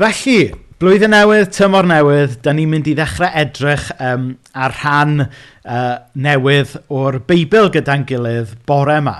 Felly, 0.00 0.46
blwyddyn 0.80 1.12
newydd, 1.12 1.50
tymor 1.52 1.84
newydd, 1.84 2.38
da 2.40 2.54
ni'n 2.56 2.70
mynd 2.72 2.86
i 2.88 2.94
ddechrau 2.96 3.28
edrych 3.36 3.90
um, 4.00 4.30
ar 4.56 4.72
rhan 4.78 5.26
uh, 5.26 5.98
newydd 6.16 6.72
o'r 6.96 7.18
Beibl 7.28 7.68
gyda'n 7.74 8.06
gilydd 8.08 8.54
bore 8.64 8.96
yma. 9.02 9.18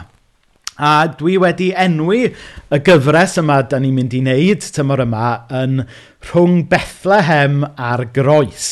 A 0.80 0.94
dwi 1.20 1.36
wedi 1.42 1.68
enwi 1.76 2.22
y 2.30 2.80
gyfres 2.86 3.36
yma 3.42 3.58
da 3.68 3.76
ni'n 3.76 3.92
mynd 3.98 4.16
i 4.16 4.22
wneud 4.24 4.64
tymor 4.72 5.04
yma 5.04 5.26
yn 5.60 5.82
rhwng 6.30 6.62
Bethlehem 6.72 7.60
a'r 7.76 8.06
Groes. 8.16 8.70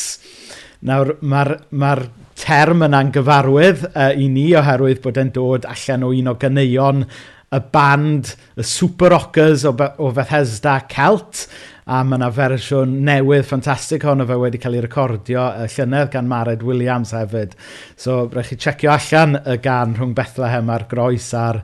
Nawr, 0.89 1.19
mae'r 1.21 1.59
ma 1.77 1.93
term 2.41 2.87
yna'n 2.89 3.13
gyfarwydd 3.13 3.85
uh, 3.91 4.15
i 4.17 4.31
ni 4.33 4.49
oherwydd 4.57 5.05
bod 5.05 5.21
e'n 5.21 5.29
dod 5.37 5.69
allan 5.69 6.09
o 6.09 6.15
un 6.17 6.33
o 6.33 6.39
gyneuon 6.41 7.05
y 7.51 7.59
band, 7.73 8.35
y 8.55 8.63
Super 8.63 9.11
Rockers 9.15 9.65
o, 9.65 9.73
o 9.97 10.11
Bethesda 10.13 10.79
Celt, 10.89 11.47
a 11.89 12.03
mae 12.05 12.19
yna 12.19 12.27
fersiwn 12.33 12.91
newydd 13.07 13.47
ffantastig 13.49 14.03
hon 14.05 14.21
o 14.21 14.27
fe 14.29 14.37
wedi 14.37 14.59
cael 14.61 14.77
ei 14.77 14.83
recordio 14.85 15.47
y 15.63 15.65
llynedd 15.73 16.11
gan 16.13 16.29
Mared 16.29 16.61
Williams 16.65 17.15
hefyd. 17.17 17.55
So, 17.97 18.27
rhaid 18.29 18.51
chi 18.51 18.59
checio 18.61 18.93
allan 18.93 19.39
y 19.41 19.57
gan 19.63 19.95
rhwng 19.97 20.13
Bethlehem 20.17 20.69
a'r 20.69 20.85
groes 20.91 21.31
a'r, 21.33 21.63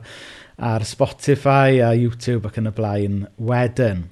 ar 0.58 0.86
Spotify 0.88 1.78
a 1.84 1.92
YouTube 1.94 2.50
ac 2.50 2.58
yn 2.58 2.72
y 2.72 2.74
blaen 2.74 3.22
wedyn. 3.38 4.02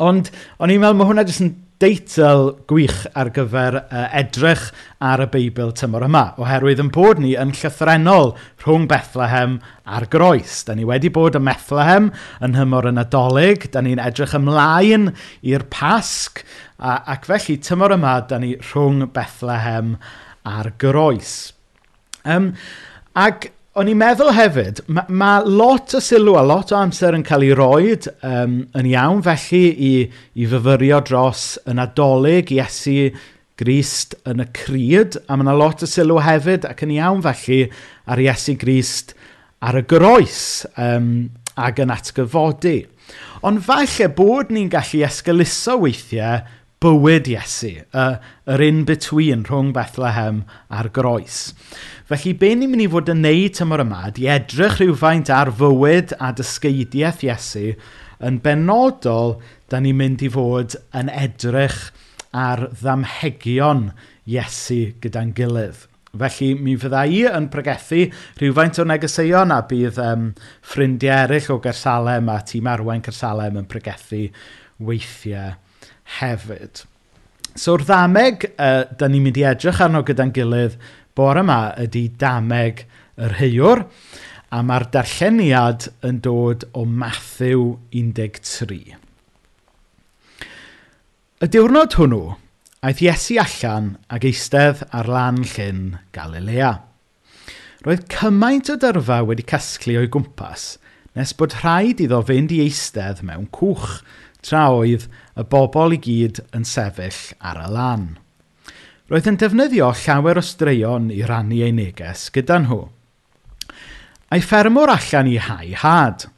Ond, 0.00 0.28
o'n 0.60 0.72
i'n 0.72 0.82
meddwl, 0.82 1.00
mae 1.00 1.08
hwnna 1.08 1.24
jyst 1.28 1.46
yn 1.46 1.54
deitl 1.80 2.50
gwych 2.68 3.06
ar 3.16 3.30
gyfer 3.32 3.78
uh, 3.80 4.06
edrych 4.16 4.66
ar 5.00 5.22
y 5.24 5.28
Beibl 5.32 5.70
tymor 5.76 6.04
yma, 6.04 6.26
oherwydd 6.40 6.82
yn 6.82 6.90
bod 6.92 7.22
ni 7.22 7.32
yn 7.40 7.54
llythrenol 7.56 8.34
rhwng 8.60 8.84
Bethlehem 8.90 9.58
a'r 9.88 10.04
groes. 10.12 10.58
Da 10.68 10.76
ni 10.76 10.84
wedi 10.88 11.08
bod 11.12 11.38
ym 11.38 11.48
Bethlehem 11.48 12.10
yn 12.44 12.58
hymor 12.58 12.90
yn 12.90 13.00
adolyg, 13.00 13.70
da 13.72 13.80
ni'n 13.84 14.02
edrych 14.02 14.36
ymlaen 14.36 15.14
i'r 15.40 15.64
pasg, 15.72 16.42
a, 16.76 16.98
ac 17.14 17.24
felly 17.30 17.56
tymor 17.64 17.96
yma 17.96 18.18
da 18.28 18.40
ni 18.42 18.52
rhwng 18.60 19.06
Bethlehem 19.16 19.96
a'r 20.48 20.74
groes. 20.80 21.54
Um, 22.28 22.52
ac 23.16 23.50
o'n 23.80 23.88
i'n 23.88 23.96
meddwl 23.96 24.34
hefyd, 24.36 24.82
mae 24.92 25.08
ma 25.08 25.30
lot 25.40 25.94
o 25.96 26.00
sylw 26.04 26.34
a 26.36 26.42
lot 26.44 26.72
o 26.74 26.76
amser 26.76 27.16
yn 27.16 27.22
cael 27.24 27.46
ei 27.46 27.54
roed 27.56 28.10
um, 28.26 28.58
yn 28.76 28.88
iawn 28.90 29.22
felly 29.24 29.62
i, 29.72 29.92
i 30.36 30.48
fyfyrio 30.50 30.98
dros 31.08 31.44
yn 31.70 31.80
adolyg 31.80 32.52
Iesu 32.52 33.08
Grist 33.60 34.18
yn 34.28 34.44
y 34.44 34.46
cryd, 34.56 35.16
a 35.24 35.36
mae 35.36 35.46
yna 35.46 35.56
lot 35.56 35.84
o 35.84 35.88
sylw 35.88 36.20
hefyd 36.26 36.68
ac 36.68 36.84
yn 36.84 36.92
iawn 36.98 37.24
felly 37.24 37.62
ar 38.04 38.20
Iesu 38.20 38.58
Grist 38.60 39.14
ar 39.64 39.80
y 39.80 39.84
groes 39.88 40.42
um, 40.76 41.30
ac 41.56 41.80
yn 41.80 41.96
atgyfodi. 41.96 42.78
Ond 43.48 43.64
falle 43.64 44.10
bod 44.12 44.52
ni'n 44.52 44.68
gallu 44.72 45.06
esgyluso 45.08 45.78
weithiau 45.86 46.44
bywyd 46.80 47.26
Iesu, 47.28 47.74
yr 47.92 48.62
in-between 48.64 49.42
rhwng 49.44 49.74
Bethlehem 49.76 50.38
a'r 50.72 50.86
groes. 50.96 51.50
Felly, 52.08 52.32
be 52.32 52.54
ni'n 52.56 52.72
mynd 52.72 52.84
i 52.86 52.88
fod 52.88 53.10
yn 53.12 53.20
neud 53.20 53.58
tymor 53.58 53.82
yma, 53.84 54.06
di 54.16 54.24
edrych 54.32 54.78
rhywfaint 54.78 55.28
ar 55.36 55.52
fywyd 55.58 56.16
a 56.16 56.30
dysgeidiaeth 56.38 57.20
Iesu, 57.28 57.74
yn 58.24 58.40
benodol, 58.40 59.36
da 59.68 59.82
ni'n 59.84 60.00
mynd 60.00 60.24
i 60.24 60.32
fod 60.32 60.78
yn 60.96 61.12
edrych 61.12 61.90
ar 62.32 62.70
ddamhegion 62.80 63.90
Iesu 64.24 64.82
gyda'n 65.04 65.36
gilydd. 65.36 65.84
Felly, 66.16 66.54
mi 66.56 66.80
fydda 66.80 67.04
i 67.12 67.26
yn 67.28 67.52
pregethu 67.52 68.06
rhywfaint 68.40 68.80
o 68.80 68.88
negeseuon 68.88 69.52
a 69.52 69.60
bydd 69.68 70.00
um, 70.00 70.30
ffrindiau 70.64 71.26
eraill 71.28 71.52
o 71.52 71.60
Gersalem 71.60 72.32
a 72.32 72.40
tîm 72.40 72.72
arwain 72.72 73.04
Gersalem 73.04 73.60
yn 73.60 73.68
pregethu 73.68 74.30
weithiau 74.80 75.58
hefyd. 76.18 76.84
So, 77.58 77.76
ddameg, 77.80 78.46
uh, 78.56 78.84
da 78.98 79.08
ni'n 79.10 79.24
mynd 79.24 79.38
i 79.40 79.46
edrych 79.50 79.80
arno 79.84 80.02
gyda'n 80.06 80.32
gilydd 80.34 80.78
bore 81.18 81.42
yma 81.44 81.74
ydy 81.82 82.06
dameg 82.20 82.84
yr 83.20 83.36
heiwr. 83.40 83.84
A 84.50 84.64
mae'r 84.66 84.88
darlleniad 84.90 85.86
yn 86.06 86.18
dod 86.24 86.64
o 86.74 86.82
Matthew 86.82 87.76
13. 87.94 88.96
Y 91.40 91.48
diwrnod 91.48 91.94
hwnnw, 91.96 92.34
aeth 92.82 93.02
Iesu 93.04 93.36
allan 93.38 93.92
ag 94.10 94.26
eistedd 94.26 94.82
ar 94.90 95.08
lan 95.08 95.38
llyn 95.52 95.84
Galilea. 96.16 96.72
Roedd 97.86 98.08
cymaint 98.12 98.68
o 98.72 98.76
dyrfa 98.80 99.22
wedi 99.28 99.46
casglu 99.48 99.94
o'i 100.02 100.10
gwmpas, 100.12 100.74
nes 101.16 101.32
bod 101.38 101.54
rhaid 101.62 102.02
iddo 102.04 102.18
fynd 102.28 102.52
i 102.52 102.58
eistedd 102.66 103.22
mewn 103.24 103.46
cwch, 103.56 104.00
tra 104.44 104.66
oedd 104.74 105.06
y 105.40 105.46
bobl 105.48 105.94
i 105.96 106.00
gyd 106.04 106.42
yn 106.56 106.66
sefyll 106.68 107.20
ar 107.40 107.62
y 107.64 107.68
lan. 107.72 108.08
Roedd 109.10 109.28
yn 109.30 109.38
defnyddio 109.40 109.88
llawer 110.04 110.38
o 110.38 110.44
straeon 110.44 111.08
i 111.14 111.22
rannu 111.26 111.62
ei 111.64 111.72
neges 111.74 112.28
gyda 112.34 112.60
nhw. 112.62 112.82
A'i 114.30 114.44
ffermwr 114.44 114.92
allan 114.92 115.30
i 115.30 115.38
hau 115.42 115.72
had. 115.82 116.28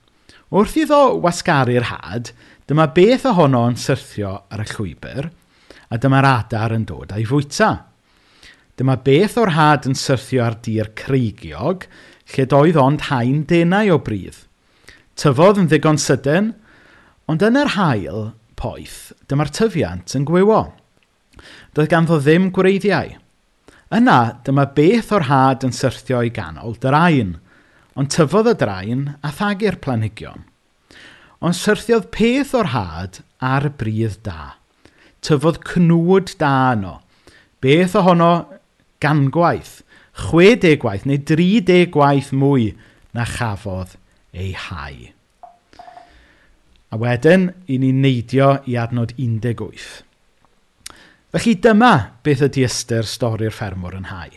Wrth 0.53 0.79
iddo 0.81 1.01
wasgaru'r 1.25 1.89
had, 1.91 2.31
dyma 2.69 2.87
beth 2.97 3.27
ohono 3.29 3.67
yn 3.69 3.77
syrthio 3.81 4.33
ar 4.53 4.63
y 4.65 4.69
llwybr, 4.71 5.29
a 5.93 5.99
dyma'r 6.01 6.29
adar 6.31 6.73
yn 6.77 6.87
dod 6.89 7.13
a'i 7.13 7.27
fwyta. 7.29 7.73
Dyma 8.79 8.97
beth 9.05 9.37
o'r 9.43 9.53
had 9.57 9.89
yn 9.91 9.99
syrthio 9.99 10.47
ar 10.47 10.57
dir 10.65 10.93
creigiog, 10.97 11.85
lle 12.33 12.47
doedd 12.49 12.79
ond 12.81 13.09
hain 13.11 13.43
denau 13.49 13.97
o 13.97 13.99
bryd. 14.01 14.39
Tyfodd 15.19 15.61
yn 15.61 15.69
ddigon 15.69 16.01
sydyn, 16.01 16.55
ond 17.29 17.45
yn 17.45 17.59
yr 17.61 17.75
hail, 17.77 18.31
poeth, 18.63 19.11
dyma'r 19.27 19.51
tyfiant 19.51 20.15
yn 20.17 20.27
gwywo. 20.29 20.63
Doedd 21.75 21.91
ganddo 21.91 22.21
ddim 22.23 22.51
gwreiddiau. 22.55 23.17
Yna, 23.93 24.19
dyma 24.47 24.69
beth 24.77 25.11
o'r 25.13 25.27
had 25.29 25.67
yn 25.67 25.75
syrthio 25.77 26.23
i 26.25 26.31
ganol 26.33 26.79
draen, 26.81 27.37
ond 27.99 28.13
tyfodd 28.15 28.53
y 28.53 28.57
draen 28.61 29.05
a 29.21 29.33
thagu'r 29.37 29.81
planhigion. 29.85 30.47
Ond 31.43 31.59
syrthiodd 31.59 32.09
peth 32.15 32.55
o'r 32.55 32.71
had 32.73 33.21
ar 33.43 33.67
y 33.67 33.73
bryd 33.79 34.21
da. 34.25 34.55
Tyfodd 35.27 35.59
cnwd 35.67 36.37
da 36.41 36.55
yno. 36.77 36.95
Beth 37.63 37.97
ohono 37.99 38.33
gangwaith, 39.03 39.81
chwe 40.29 40.55
deg 40.63 40.81
gwaith 40.85 41.05
neu 41.09 41.19
dri 41.19 41.51
deg 41.67 41.91
gwaith 41.95 42.31
mwy 42.37 42.71
na 43.13 43.27
chafodd 43.29 43.99
ei 44.33 44.55
hau. 44.69 45.11
A 46.93 46.99
wedyn, 47.01 47.47
i 47.73 47.79
ni'n 47.81 48.03
neidio 48.05 48.59
i 48.69 48.75
adnod 48.77 49.15
18. 49.17 49.85
Felly 51.33 51.55
dyma 51.65 51.93
beth 52.21 52.43
ydy 52.45 52.67
ystyr 52.67 53.09
stori'r 53.09 53.55
ffermwr 53.57 53.97
yn 53.97 54.11
hau. 54.11 54.35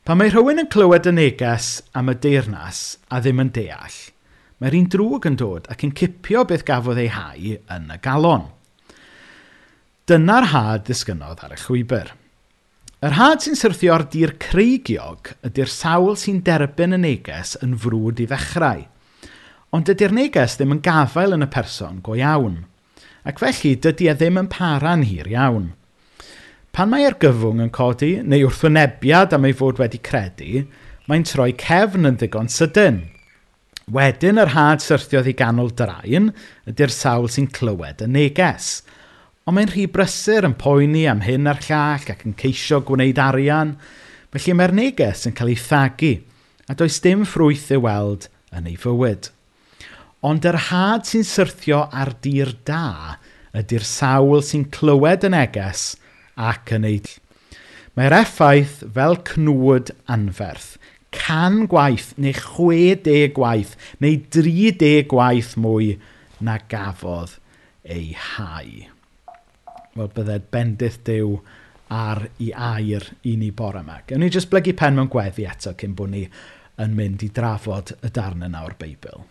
Pa 0.00 0.16
mae 0.16 0.32
rhywun 0.32 0.62
yn 0.62 0.70
clywed 0.72 1.10
y 1.10 1.12
neges 1.12 1.68
am 1.92 2.08
y 2.08 2.16
deyrnas 2.24 2.80
a 3.12 3.20
ddim 3.20 3.44
yn 3.44 3.52
deall, 3.52 3.98
mae'r 4.64 4.78
un 4.80 4.88
drwg 4.94 5.28
yn 5.28 5.36
dod 5.44 5.68
ac 5.68 5.84
yn 5.84 5.92
cipio 6.00 6.46
beth 6.48 6.64
gafodd 6.70 7.02
ei 7.04 7.12
hau 7.12 7.52
yn 7.76 7.92
y 7.92 8.00
galon. 8.00 8.48
Dyna'r 10.08 10.48
had 10.54 10.88
ddisgynodd 10.88 11.44
ar 11.44 11.52
y 11.52 11.62
llwybr. 11.66 12.14
Yr 13.04 13.20
had 13.20 13.44
sy'n 13.44 13.60
syrthio 13.60 13.92
ar 13.92 14.08
dir 14.08 14.38
creigiog 14.40 15.34
ydy'r 15.44 15.68
sawl 15.68 16.16
sy'n 16.16 16.40
derbyn 16.48 16.96
y 16.96 17.04
neges 17.10 17.58
yn 17.60 17.76
frwd 17.76 18.24
i 18.24 18.32
ddechrau– 18.32 18.88
Ond 19.74 19.84
dydy'r 19.84 20.14
neges 20.16 20.56
ddim 20.56 20.78
yn 20.78 20.84
gafael 20.84 21.36
yn 21.36 21.44
y 21.44 21.50
person 21.52 21.98
go 22.04 22.14
iawn. 22.16 22.62
Ac 23.28 23.42
felly, 23.42 23.74
dydy 23.76 24.08
e 24.08 24.14
ddim 24.16 24.40
yn 24.40 24.48
para'n 24.48 25.04
hir 25.04 25.28
iawn. 25.28 25.74
Pan 26.72 26.88
mae 26.88 27.04
ergyfwng 27.04 27.60
yn 27.64 27.72
codi, 27.74 28.14
neu 28.24 28.46
wrthwynebiad 28.48 29.36
am 29.36 29.44
ei 29.44 29.56
fod 29.56 29.80
wedi 29.82 30.00
credu, 30.00 30.64
mae'n 31.08 31.26
troi 31.28 31.50
cefn 31.60 32.08
yn 32.08 32.16
ddigon 32.20 32.48
sydyn. 32.52 33.02
Wedyn 33.92 34.40
yr 34.40 34.54
had 34.54 34.84
syrthiodd 34.84 35.28
i 35.28 35.36
ganol 35.36 35.72
draen, 35.76 36.32
ydy'r 36.68 36.92
sawl 36.92 37.28
sy'n 37.32 37.52
clywed 37.52 38.04
y 38.04 38.08
neges. 38.12 38.82
Ond 39.48 39.56
mae'n 39.56 39.72
rhy 39.74 39.86
brysur 39.92 40.48
yn 40.48 40.56
poeni 40.60 41.06
am 41.08 41.24
hyn 41.24 41.48
a'r 41.48 41.60
llall 41.68 42.12
ac 42.12 42.24
yn 42.28 42.36
ceisio 42.40 42.80
gwneud 42.88 43.20
arian. 43.20 43.76
Felly 44.32 44.56
mae'r 44.56 44.76
neges 44.76 45.28
yn 45.28 45.36
cael 45.36 45.52
ei 45.52 45.60
thagu, 45.60 46.14
a 46.68 46.76
does 46.76 47.00
dim 47.04 47.28
ffrwyth 47.28 47.72
i 47.72 47.80
weld 47.80 48.28
yn 48.52 48.68
ei 48.68 48.76
fywyd. 48.80 49.34
Ond 50.26 50.46
yr 50.50 50.56
had 50.66 51.06
sy'n 51.06 51.22
syrthio 51.22 51.84
ar 51.94 52.10
dir 52.24 52.50
da 52.66 53.18
ydy'r 53.54 53.86
sawl 53.86 54.42
sy'n 54.42 54.64
clywed 54.74 55.26
y 55.28 55.30
neges 55.34 55.92
ac 56.34 56.74
yn 56.74 56.86
ei... 56.88 57.02
Mae'r 57.98 58.14
effaith 58.14 58.80
fel 58.94 59.16
cnwd 59.26 59.90
anferth, 60.10 60.76
can 61.14 61.64
gwaith 61.70 62.12
neu 62.18 62.34
chwe 62.36 62.96
deg 63.06 63.32
gwaith 63.38 63.72
neu 64.02 64.18
dri 64.34 64.70
deg 64.82 65.08
gwaith 65.10 65.54
mwy 65.58 65.96
na 66.42 66.58
gafodd 66.70 67.38
ei 67.82 68.12
hau. 68.34 68.84
Wel, 69.94 70.12
byddai'r 70.14 70.44
bendith 70.52 71.00
dew 71.06 71.40
ar 71.94 72.26
i 72.42 72.52
air 72.52 73.06
i 73.26 73.38
ni 73.38 73.50
bore 73.54 73.82
yma. 73.82 74.02
Gewn 74.06 74.22
ni 74.22 74.34
jyst 74.34 74.50
blygu 74.52 74.74
pen 74.78 74.98
mewn 74.98 75.10
gweddi 75.10 75.46
eto 75.48 75.74
cyn 75.78 75.96
bod 75.98 76.12
ni 76.12 76.26
yn 76.78 76.94
mynd 76.98 77.24
i 77.26 77.32
drafod 77.34 77.96
y 78.02 78.14
darn 78.14 78.46
yna 78.46 78.66
o'r 78.66 78.78
Beibl. 78.78 79.24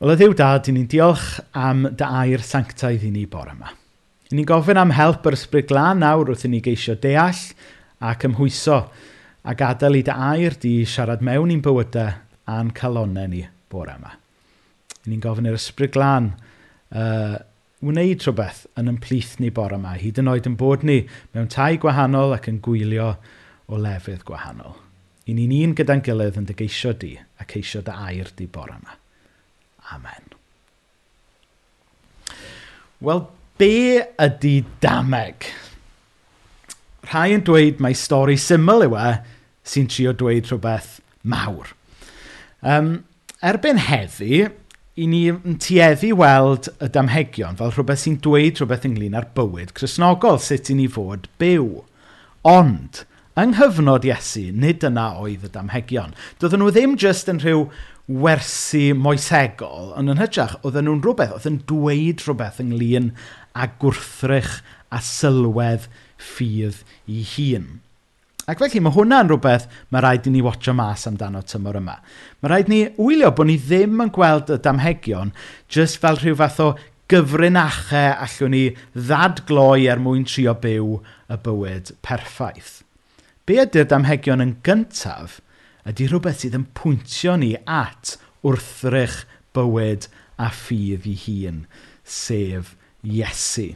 Wel, 0.00 0.14
y 0.14 0.16
ddiw 0.16 0.32
dad, 0.32 0.64
i 0.64 0.72
ni'n 0.72 0.86
diolch 0.88 1.24
am 1.60 1.82
dy 1.92 2.06
air 2.08 2.40
sanctaidd 2.40 3.02
i 3.04 3.10
ni 3.12 3.26
bore 3.28 3.52
yma. 3.52 3.68
I 4.30 4.32
ni'n 4.32 4.46
gofyn 4.48 4.78
am 4.80 4.94
help 4.96 5.26
yr 5.28 5.34
ysbryd 5.36 5.66
glân 5.68 5.98
nawr 6.00 6.30
wrth 6.32 6.46
i 6.46 6.48
ni 6.48 6.62
geisio 6.64 6.94
deall 6.96 7.42
a 8.00 8.14
cymhwyso 8.22 8.78
a 9.44 9.54
gadael 9.60 9.98
i 9.98 10.00
dy 10.06 10.14
air 10.14 10.54
di 10.62 10.70
siarad 10.88 11.20
mewn 11.20 11.52
i'n 11.52 11.60
bywydau 11.66 12.14
a'n 12.48 12.70
calonau 12.78 13.28
ni 13.28 13.42
bore 13.68 13.98
yma. 13.98 14.14
I 15.04 15.10
ni'n 15.12 15.20
gofyn 15.26 15.50
i'r 15.50 15.58
ysbryd 15.58 15.92
glân 15.98 16.30
uh, 16.32 17.36
wneud 17.84 18.24
rhywbeth 18.24 18.62
yn 18.80 18.88
ymplith 18.94 19.34
ni 19.44 19.52
bore 19.52 19.76
yma, 19.76 19.98
hyd 20.00 20.22
yn 20.24 20.32
oed 20.32 20.48
yn 20.48 20.56
bod 20.64 20.88
ni 20.88 21.02
mewn 21.34 21.52
tai 21.52 21.74
gwahanol 21.82 22.32
ac 22.38 22.48
yn 22.48 22.62
gwylio 22.64 23.10
o 23.68 23.84
lefydd 23.84 24.24
gwahanol. 24.24 24.80
I 25.28 25.36
ni'n 25.36 25.52
un 25.60 25.76
gyda'n 25.76 26.00
gilydd 26.08 26.40
yn 26.40 26.48
dy 26.48 26.56
geisio 26.64 26.96
di 26.96 27.12
a 27.20 27.44
ceisio 27.44 27.84
dy 27.84 28.00
air 28.08 28.32
di 28.40 28.48
bore 28.48 28.80
yma. 28.80 28.99
Amen. 29.94 30.30
Wel, 33.00 33.24
be 33.58 33.74
ydy 34.20 34.60
dameg? 34.84 35.48
Rhai 37.10 37.30
yn 37.34 37.44
dweud 37.46 37.80
mai 37.82 37.94
stori 37.96 38.36
syml 38.38 38.86
yw 38.86 38.96
e 39.00 39.10
sy'n 39.66 39.88
trio 39.90 40.12
dweud 40.16 40.50
rhywbeth 40.50 40.98
mawr. 41.26 41.72
Um, 42.60 42.90
erbyn 43.40 43.80
heddi, 43.80 44.44
i 45.00 45.06
ni 45.08 45.22
yn 45.32 45.56
tueddu 45.62 46.12
weld 46.20 46.68
y 46.76 46.90
damhegion 46.92 47.56
fel 47.56 47.72
rhywbeth 47.72 48.02
sy'n 48.04 48.18
dweud 48.24 48.60
rhywbeth 48.60 48.86
ynglyn 48.88 49.16
â'r 49.16 49.30
bywyd 49.36 49.72
chrysnogol 49.76 50.40
sut 50.44 50.68
i 50.72 50.76
ni 50.76 50.88
fod 50.92 51.28
byw. 51.40 51.68
Ond, 52.46 53.02
Yng 53.40 53.54
nghyfnod 53.54 54.04
Iesu, 54.04 54.50
nid 54.52 54.82
yna 54.84 55.14
oedd 55.22 55.46
y 55.46 55.48
damhegion. 55.54 56.10
Doedden 56.42 56.60
nhw 56.60 56.72
ddim 56.74 56.96
jyst 57.00 57.30
yn 57.32 57.38
rhyw 57.40 57.62
wersi 58.20 58.90
moesegol, 58.92 59.94
ond 59.96 60.12
yn 60.12 60.20
hytrach, 60.20 60.58
oedden 60.60 60.84
nhw'n 60.84 61.00
rhywbeth, 61.00 61.32
oedd 61.38 61.46
yn 61.48 61.56
dweud 61.70 62.20
rhywbeth 62.26 62.58
ynglyn 62.60 63.06
â 63.56 63.68
gwrthrych 63.80 64.58
a 64.92 65.00
sylwedd 65.06 65.86
ffydd 66.20 66.82
i 67.08 67.22
hun. 67.30 67.70
Ac 68.50 68.60
felly 68.60 68.82
mae 68.84 68.92
hwnna'n 68.98 69.30
rhywbeth 69.30 69.70
mae 69.88 70.04
rhaid 70.04 70.28
i 70.28 70.34
ni 70.34 70.44
watcho 70.44 70.76
mas 70.76 71.06
amdano 71.08 71.40
tymor 71.40 71.80
yma. 71.80 71.96
Mae 72.42 72.52
rhaid 72.52 72.68
ni 72.68 72.82
wylio 72.98 73.32
bod 73.32 73.48
ni 73.48 73.56
ddim 73.62 74.04
yn 74.04 74.12
gweld 74.18 74.52
y 74.52 74.60
damhegion 74.60 75.32
jyst 75.72 76.02
fel 76.02 76.20
rhyw 76.20 76.36
fath 76.42 76.60
o 76.66 76.68
gyfrinachau 77.08 78.12
allwn 78.26 78.54
ni 78.58 78.62
ddadgloi 78.98 79.88
er 79.88 80.04
mwyn 80.04 80.28
trio 80.28 80.58
byw 80.60 80.98
y 81.30 81.42
bywyd 81.46 81.96
perffaith. 82.04 82.82
Be 83.50 83.56
ydy'r 83.58 83.88
damhegion 83.90 84.44
yn 84.44 84.50
gyntaf 84.62 85.40
ydy 85.90 86.04
rhywbeth 86.06 86.44
sydd 86.44 86.52
yn 86.54 86.68
pwyntio 86.78 87.32
ni 87.40 87.48
at 87.66 88.12
wrthrych 88.46 89.24
bywyd 89.58 90.06
a 90.38 90.52
ffydd 90.54 91.08
i 91.10 91.16
hun, 91.24 91.56
sef 92.06 92.76
Iesu. 93.02 93.72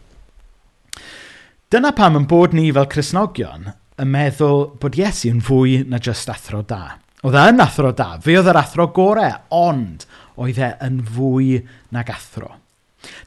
Dyna 1.74 1.90
pam 1.98 2.20
yn 2.20 2.30
bod 2.30 2.54
ni 2.54 2.68
fel 2.76 2.86
Cresnogion 2.92 3.72
yn 3.98 4.14
meddwl 4.14 4.68
bod 4.78 5.00
Iesu 5.00 5.32
yn 5.34 5.42
fwy 5.42 5.80
na 5.90 5.98
jyst 5.98 6.30
athro 6.30 6.62
da. 6.62 7.00
Oedd 7.26 7.40
e 7.42 7.46
yn 7.50 7.66
athro 7.66 7.90
da, 7.98 8.12
fe 8.22 8.38
oedd 8.38 8.52
yr 8.54 8.60
athro 8.62 8.92
gorau, 8.94 9.40
ond 9.58 10.06
oedd 10.38 10.62
e 10.62 10.70
yn 10.86 11.02
fwy 11.16 11.64
nag 11.90 12.14
athro. 12.14 12.60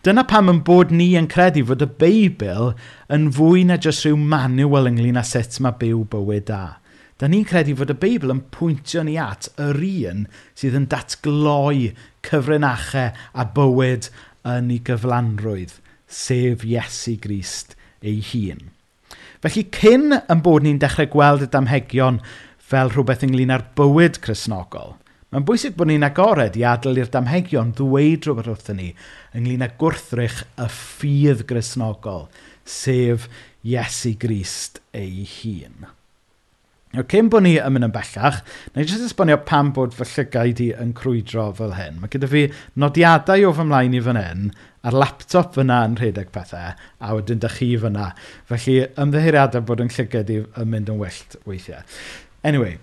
Dyna 0.06 0.24
pam 0.30 0.52
yn 0.52 0.64
bod 0.68 0.92
ni 0.94 1.12
yn 1.20 1.30
credu 1.32 1.64
fod 1.70 1.86
y 1.86 1.90
Beibl 2.02 2.74
yn 3.14 3.30
fwy 3.36 3.64
na 3.68 3.78
jyst 3.82 4.06
rhyw 4.06 4.20
manual 4.34 4.90
ynglyn 4.92 5.20
â 5.20 5.26
sut 5.28 5.60
mae 5.64 5.78
byw 5.82 6.04
bywyd 6.14 6.48
da. 6.50 6.62
Da 7.18 7.26
ni'n 7.30 7.48
credu 7.50 7.74
fod 7.80 7.92
y 7.94 7.98
Beibl 7.98 8.34
yn 8.34 8.44
pwyntio 8.54 9.02
ni 9.06 9.16
at 9.22 9.50
yr 9.62 9.80
un 9.82 10.26
sydd 10.58 10.78
yn 10.78 10.90
datgloi 10.92 11.92
cyfrinachau 12.28 13.10
a 13.34 13.46
bywyd 13.58 14.12
yn 14.48 14.70
ei 14.76 14.82
gyflanrwydd, 14.88 15.74
sef 16.08 16.66
Iesu 16.68 17.16
Grist 17.24 17.74
ei 18.06 18.22
hun. 18.32 18.70
Felly, 19.42 19.64
cyn 19.74 20.14
yn 20.20 20.44
bod 20.46 20.66
ni'n 20.66 20.80
dechrau 20.82 21.10
gweld 21.14 21.46
y 21.46 21.50
damhegion 21.54 22.22
fel 22.70 22.94
rhywbeth 22.94 23.26
ynglyn 23.28 23.54
â'r 23.54 23.66
bywyd 23.80 24.22
chrysnogol, 24.24 24.96
Mae'n 25.28 25.44
bwysig 25.44 25.74
bod 25.76 25.90
ni'n 25.90 26.08
agored 26.08 26.56
i 26.56 26.62
adael 26.64 27.02
i'r 27.02 27.10
damhegion 27.12 27.74
ddweud 27.76 28.24
rhywbeth 28.24 28.48
wrthyn 28.48 28.78
ni 28.80 28.86
ynglyn 29.36 29.66
â 29.66 29.68
gwrthrych 29.82 30.38
y 30.56 30.68
ffydd 30.72 31.44
grisnogol, 31.50 32.30
sef 32.64 33.26
Iesu 33.68 34.14
Grist 34.22 34.80
ei 34.96 35.26
hun. 35.28 35.90
Nawr, 36.96 37.04
cyn 37.12 37.28
bod 37.28 37.44
ni 37.44 37.58
yn 37.60 37.76
mynd 37.76 37.90
yn 37.90 37.92
bellach, 37.92 38.38
na 38.72 38.80
i 38.80 38.88
jyst 38.88 39.04
esbonio 39.10 39.36
pam 39.50 39.74
bod 39.76 39.98
fy 39.98 40.08
llygau 40.14 40.54
di 40.56 40.70
yn 40.80 40.94
crwydro 40.96 41.50
fel 41.60 41.76
hyn. 41.76 42.00
Mae 42.00 42.14
gyda 42.14 42.32
fi 42.32 42.46
nodiadau 42.80 43.50
o 43.50 43.52
fy 43.58 43.68
mlaen 43.68 44.00
i 44.00 44.02
fan 44.06 44.22
hyn, 44.22 44.48
a'r 44.88 44.96
laptop 44.96 45.52
fyna 45.60 45.82
yn 45.90 46.00
rhedeg 46.00 46.32
pethau, 46.32 46.72
a 46.72 47.12
wedyn 47.20 47.44
dych 47.44 47.60
chi 47.60 47.74
fyna. 47.84 48.14
Felly, 48.48 48.78
ymddeheiriadau 48.96 49.68
bod 49.68 49.84
yn 49.84 49.92
llygau 49.92 50.24
di 50.32 50.40
yn 50.48 50.72
mynd 50.72 50.96
yn 50.96 51.04
wyllt 51.04 51.36
weithiau. 51.44 51.84
Anyway, 52.48 52.80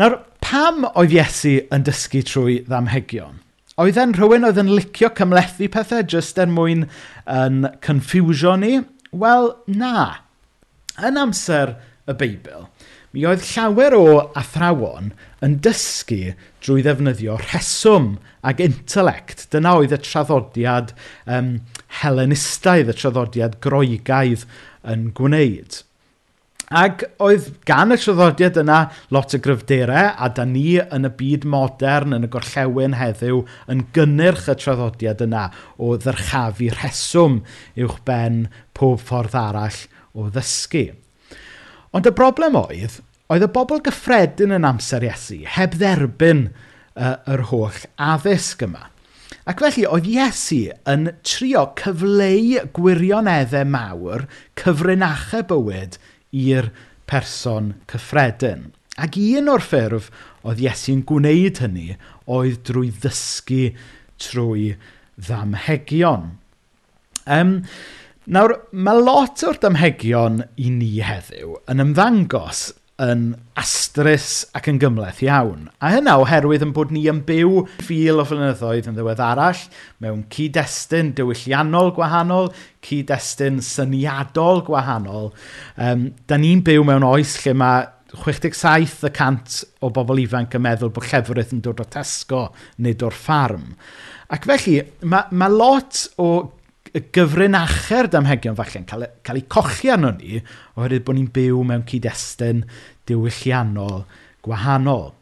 nawr, 0.00 0.22
Pam 0.48 0.86
oedd 0.96 1.12
Iesu 1.12 1.50
yn 1.76 1.82
dysgu 1.84 2.22
trwy 2.24 2.54
ddamhegion? 2.64 3.34
Oedd 3.76 3.98
e'n 4.00 4.14
rhywun 4.16 4.46
oedd 4.48 4.56
yn 4.62 4.70
licio 4.72 5.10
cymlethu 5.18 5.66
pethau 5.74 6.06
jyst 6.08 6.38
er 6.40 6.48
mwyn 6.48 6.86
yn 7.28 7.66
conffiwsio 7.84 8.54
ni? 8.56 8.78
Wel, 9.12 9.50
na. 9.68 10.06
Yn 11.04 11.20
amser 11.20 11.74
y 12.08 12.14
Beibl, 12.22 12.64
mi 13.12 13.26
oedd 13.28 13.44
llawer 13.50 13.98
o 13.98 14.06
athrawon 14.40 15.12
yn 15.44 15.58
dysgu 15.66 16.32
drwy 16.64 16.86
ddefnyddio 16.86 17.36
rheswm 17.42 18.14
ac 18.40 18.64
intelect. 18.64 19.50
Dyna 19.52 19.74
oedd 19.82 19.92
y 19.98 20.00
traddodiad 20.00 20.96
um, 21.28 21.58
helenistaidd, 22.00 22.88
y 22.88 22.96
traddodiad 22.96 23.60
groegaidd 23.68 24.48
yn 24.88 25.10
gwneud. 25.20 25.82
Ac 26.68 27.00
oedd 27.24 27.46
gan 27.64 27.94
y 27.94 27.96
traddodiad 27.96 28.58
yna 28.60 28.78
lot 29.14 29.32
o 29.32 29.38
gryfderau, 29.40 30.10
a 30.12 30.28
da 30.36 30.44
ni 30.44 30.76
yn 30.78 31.08
y 31.08 31.10
byd 31.16 31.46
modern, 31.48 32.12
yn 32.12 32.26
y 32.26 32.28
gorllewin 32.32 32.98
heddiw, 32.98 33.40
yn 33.72 33.86
gynnyrch 33.96 34.50
y 34.52 34.56
traddodiad 34.60 35.24
yna 35.24 35.46
o 35.80 35.94
ddyrchafu 35.96 36.68
rheswm 36.74 37.38
uwch 37.86 38.02
ben 38.04 38.42
pob 38.76 39.00
ffordd 39.00 39.38
arall 39.40 39.78
o 40.12 40.28
ddysgu. 40.34 40.90
Ond 41.96 42.10
y 42.10 42.12
broblem 42.12 42.60
oedd, 42.60 42.98
oedd 43.32 43.46
y 43.46 43.50
bobl 43.56 43.80
gyffredin 43.88 44.52
yn 44.58 44.68
amser 44.68 45.08
Iesu 45.08 45.40
heb 45.48 45.78
dderbyn 45.80 46.50
uh, 46.50 47.16
yr 47.32 47.46
holl 47.48 47.80
addysg 47.96 48.66
yma. 48.68 48.90
Ac 49.48 49.64
felly, 49.64 49.86
oedd 49.88 50.04
Iesu 50.12 50.66
yn 50.84 51.08
trio 51.24 51.64
cyfleu 51.80 52.60
gwirioneddau 52.76 53.64
mawr, 53.72 54.28
cyfrinachau 54.60 55.48
bywyd 55.48 55.96
i'r 56.34 56.70
person 57.08 57.74
cyffredin. 57.90 58.72
Ac 58.98 59.16
un 59.20 59.50
o'r 59.52 59.62
ffurf 59.62 60.10
oedd 60.42 60.62
Iesu'n 60.64 61.04
gwneud 61.08 61.60
hynny 61.62 61.92
oedd 62.26 62.58
drwy 62.66 62.90
ddysgu 63.02 63.68
trwy 64.18 64.72
ddamhegion. 65.28 66.32
Um, 67.28 67.54
nawr, 68.26 68.56
mae 68.72 69.02
lot 69.04 69.44
o'r 69.46 69.60
damhegion 69.62 70.42
i 70.56 70.72
ni 70.74 70.96
heddiw 71.04 71.56
yn 71.70 71.84
ymddangos 71.84 72.68
yn 73.02 73.28
astrus 73.58 74.42
ac 74.58 74.66
yn 74.72 74.80
gymleth 74.82 75.20
iawn. 75.22 75.68
A 75.78 75.92
hynna 75.94 76.16
oherwydd 76.18 76.64
yn 76.66 76.72
bod 76.74 76.90
ni 76.94 77.04
yn 77.10 77.20
byw 77.26 77.62
ffil 77.78 78.22
o 78.22 78.24
flynyddoedd 78.26 78.88
yn 78.90 78.96
ddiwedd 78.96 79.22
arall, 79.22 79.60
mewn 80.02 80.24
cyd-destun 80.34 81.12
diwylliannol 81.18 81.92
gwahanol, 81.94 82.50
cyd-destun 82.86 83.62
syniadol 83.62 84.64
gwahanol. 84.66 85.30
Um, 85.78 86.10
da 86.26 86.40
ni'n 86.40 86.64
byw 86.66 86.86
mewn 86.88 87.06
oes 87.06 87.36
lle 87.44 87.54
mae 87.58 87.86
67% 88.18 89.62
o 89.84 89.90
bobl 89.94 90.22
ifanc 90.24 90.56
yn 90.56 90.64
meddwl 90.64 90.92
bod 90.94 91.06
llefrith 91.10 91.54
yn 91.54 91.62
dod 91.62 91.82
o 91.84 91.86
Tesco 91.86 92.48
nid 92.82 93.02
o'r 93.04 93.14
ffarm. 93.14 93.74
Ac 94.34 94.48
felly, 94.48 94.80
mae 95.08 95.38
ma 95.38 95.48
lot 95.52 96.06
o 96.20 96.30
gyfrinacher 96.92 98.08
damhegion 98.12 98.56
falle'n 98.58 98.86
cael, 98.88 99.04
e, 99.06 99.10
cael 99.26 99.42
eu 99.42 99.46
cochi 99.50 99.92
arno 99.92 100.14
ni 100.16 100.40
oherwydd 100.78 101.04
bod 101.06 101.18
ni'n 101.18 101.30
byw 101.34 101.62
mewn 101.68 101.86
cyd-destun 101.88 102.64
diwylliannol 103.08 104.02
gwahanol. 104.46 105.12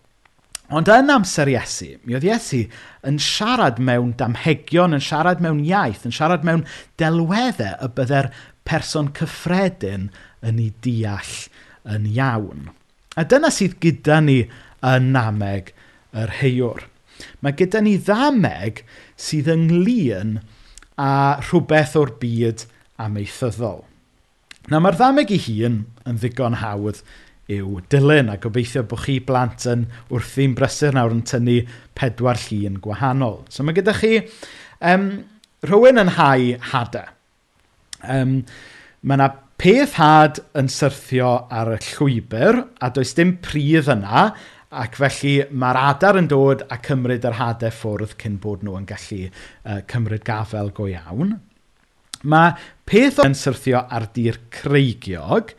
Ond 0.74 0.90
yn 0.90 1.12
amser 1.14 1.46
Iesu, 1.52 1.92
mi 2.02 2.16
oedd 2.18 2.26
Iesu 2.26 2.64
yn 3.06 3.20
siarad 3.22 3.78
mewn 3.78 4.16
damhegion, 4.18 4.96
yn 4.96 5.04
siarad 5.04 5.42
mewn 5.42 5.62
iaith, 5.62 6.02
yn 6.08 6.14
siarad 6.14 6.46
mewn 6.46 6.64
delweddau 6.98 7.76
y 7.86 7.90
bydde'r 7.94 8.32
person 8.66 9.12
cyffredin 9.14 10.08
yn 10.42 10.58
ei 10.62 10.72
deall 10.82 11.36
yn 11.94 12.08
iawn. 12.10 12.66
A 13.14 13.22
dyna 13.24 13.52
sydd 13.54 13.78
gyda 13.82 14.18
ni 14.24 14.40
yn 14.86 15.12
nameg 15.14 15.70
yr 16.18 16.34
heiwr. 16.40 16.88
Mae 17.40 17.54
gyda 17.56 17.80
ni 17.84 17.94
ddameg 18.02 18.82
sydd 19.14 19.48
ynglyn 19.54 20.40
a 20.96 21.10
rhywbeth 21.42 21.96
o'r 22.00 22.14
byd 22.20 22.64
amaethyddol. 23.02 23.84
Na 24.72 24.80
mae'r 24.82 24.98
ddameg 24.98 25.30
ei 25.34 25.42
hun 25.46 25.80
yn 26.08 26.18
ddigon 26.18 26.58
hawdd 26.62 27.02
yw 27.52 27.78
dilyn 27.92 28.32
a 28.32 28.38
gobeithio 28.42 28.82
bod 28.90 29.04
chi 29.04 29.20
blant 29.22 29.68
yn 29.70 29.86
wrthi'n 30.10 30.56
brysur 30.58 30.96
nawr 30.96 31.14
yn 31.14 31.22
tynnu 31.28 31.60
pedwar 31.98 32.40
llun 32.48 32.80
gwahanol. 32.82 33.44
So 33.52 33.62
mae 33.62 33.76
gyda 33.76 33.94
chi 33.94 34.16
um, 34.80 35.10
rhywun 35.66 36.02
yn 36.02 36.14
hau 36.16 36.48
hadau. 36.72 37.12
Um, 38.02 38.40
mae 39.06 39.20
yna 39.20 39.30
peth 39.60 39.94
had 40.00 40.40
yn 40.58 40.68
syrthio 40.72 41.30
ar 41.54 41.70
y 41.76 41.78
llwybr 41.92 42.60
a 42.82 42.90
does 42.92 43.14
dim 43.16 43.36
pridd 43.44 43.88
yna 43.94 44.28
Ac 44.74 44.96
felly 44.98 45.34
mae'r 45.54 45.78
adar 45.78 46.16
yn 46.18 46.26
dod 46.26 46.64
a 46.74 46.80
cymryd 46.82 47.26
yr 47.28 47.36
hadau 47.38 47.70
ffwrdd 47.70 48.16
cyn 48.18 48.40
bod 48.42 48.64
nhw 48.66 48.74
yn 48.80 48.88
gallu 48.88 49.28
uh, 49.28 49.78
cymryd 49.86 50.24
gafel 50.26 50.72
go 50.74 50.88
iawn. 50.90 51.36
Mae 52.26 52.56
peth 52.88 53.20
yn 53.22 53.36
syrthio 53.38 53.84
ar 53.86 54.08
dir 54.16 54.40
creigiog, 54.50 55.52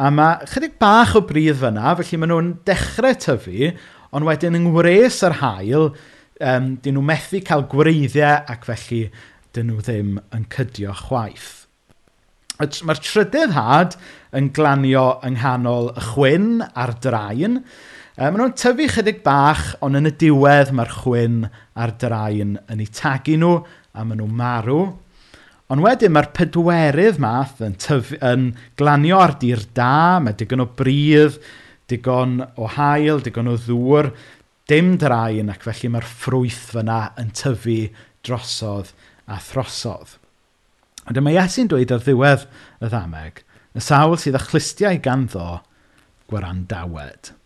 a 0.00 0.08
mae 0.14 0.48
chydig 0.48 0.78
bach 0.80 1.12
o 1.18 1.22
bryd 1.28 1.58
fyna, 1.60 1.92
felly 1.98 2.20
maen 2.22 2.32
nhw'n 2.32 2.50
dechrau 2.68 3.18
tyfu, 3.20 3.72
ond 4.16 4.28
wedyn 4.28 4.56
yng 4.56 4.70
ngwres 4.70 5.20
yr 5.28 5.36
hael, 5.42 5.90
um, 6.40 6.72
dyn 6.80 6.96
nhw 6.96 7.04
methu 7.04 7.42
cael 7.44 7.66
gwreiddiau 7.68 8.46
ac 8.48 8.64
felly 8.70 9.02
dyn 9.52 9.68
nhw 9.68 9.84
ddim 9.84 10.16
yn 10.32 10.48
cydio 10.54 10.96
chwaith. 11.04 11.66
Mae'r 12.58 13.04
trydydd 13.04 13.52
had 13.54 13.94
yn 14.34 14.48
glanio 14.56 15.18
yng 15.26 15.36
nghanol 15.36 15.92
y 15.92 16.08
chwyn 16.14 16.50
a'r 16.72 16.96
draen, 17.04 17.60
E, 18.18 18.26
maen 18.26 18.40
nhw'n 18.40 18.54
tyfu 18.58 18.88
chydig 18.90 19.20
bach, 19.22 19.76
ond 19.86 19.94
yn 19.94 20.08
y 20.08 20.10
diwedd 20.18 20.72
mae'r 20.74 20.88
chwyn 20.90 21.44
a'r 21.78 21.92
draen 22.02 22.56
yn 22.66 22.80
eu 22.82 22.88
tagu 22.90 23.36
nhw, 23.38 23.52
a 23.94 24.02
maen 24.02 24.18
nhw'n 24.18 24.32
marw. 24.40 24.78
Ond 25.70 25.84
wedyn 25.84 26.16
mae'r 26.16 26.32
pedwerydd 26.34 27.20
math 27.22 27.62
yn, 27.62 27.76
tyfu, 27.78 28.18
yn 28.18 28.48
glanio 28.74 29.22
ar 29.22 29.36
dir 29.38 29.62
da, 29.70 30.18
mae 30.18 30.34
digon 30.34 30.64
o 30.64 30.68
bridd, 30.80 31.38
digon 31.86 32.40
o 32.58 32.66
hael, 32.74 33.22
digon 33.22 33.52
o 33.52 33.56
ddŵr, 33.68 34.10
dim 34.66 34.96
draen 34.98 35.54
ac 35.54 35.62
felly 35.70 35.94
mae'r 35.94 36.10
ffrwyth 36.10 36.72
fyna 36.74 37.00
yn 37.22 37.30
tyfu 37.38 37.84
drosodd 38.26 38.90
a 39.30 39.38
throsodd. 39.38 40.18
Ond 41.06 41.14
dyma 41.20 41.38
Iesu'n 41.38 41.70
dweud 41.70 41.94
ar 41.94 42.02
ddiwedd 42.02 42.50
y 42.82 42.90
ddameg, 42.90 43.44
y 43.78 43.90
sawl 43.92 44.18
sydd 44.18 44.42
â 44.42 44.46
chlustiau 44.48 44.98
ganddo, 45.06 45.60
gwarandawed. 46.26 47.37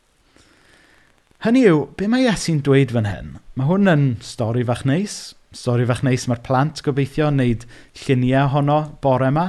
Hynny 1.43 1.65
yw, 1.67 1.89
be 1.99 2.07
mae 2.07 2.23
Iesu'n 2.23 2.61
dweud 2.63 2.93
fan 2.95 3.09
hyn? 3.09 3.31
Mae 3.59 3.67
hwn 3.67 3.91
yn 3.91 4.03
stori 4.23 4.63
fach 4.63 4.85
neis. 4.87 5.33
Stori 5.51 5.83
fach 5.89 6.05
neis 6.07 6.29
mae'r 6.31 6.39
plant 6.47 6.79
gobeithio 6.87 7.33
yn 7.33 7.41
wneud 7.41 7.65
lluniau 7.99 8.45
ohono 8.47 8.77
bore 9.03 9.27
yma. 9.33 9.43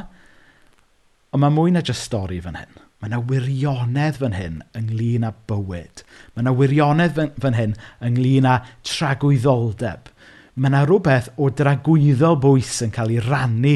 Ond 1.30 1.44
mae 1.44 1.54
mwy 1.54 1.76
na 1.76 1.84
jyst 1.86 2.08
stori 2.08 2.40
fan 2.42 2.58
hyn. 2.58 2.80
Mae 2.98 3.12
yna 3.12 3.20
wirionedd 3.30 4.18
fan 4.24 4.34
hyn 4.34 4.56
ynglyn 4.80 5.28
â 5.28 5.30
bywyd. 5.52 6.02
Mae 6.34 6.42
yna 6.42 6.56
wirionedd 6.58 7.22
fan 7.46 7.60
hyn 7.60 7.78
ynglyn 8.10 8.50
â 8.50 8.56
tragwyddoldeb. 8.90 10.10
Mae 10.58 10.74
yna 10.74 10.82
rhywbeth 10.88 11.30
o 11.38 11.52
dragwyddo 11.62 12.34
bwys 12.42 12.74
yn 12.88 12.96
cael 12.98 13.14
ei 13.14 13.22
rannu 13.22 13.76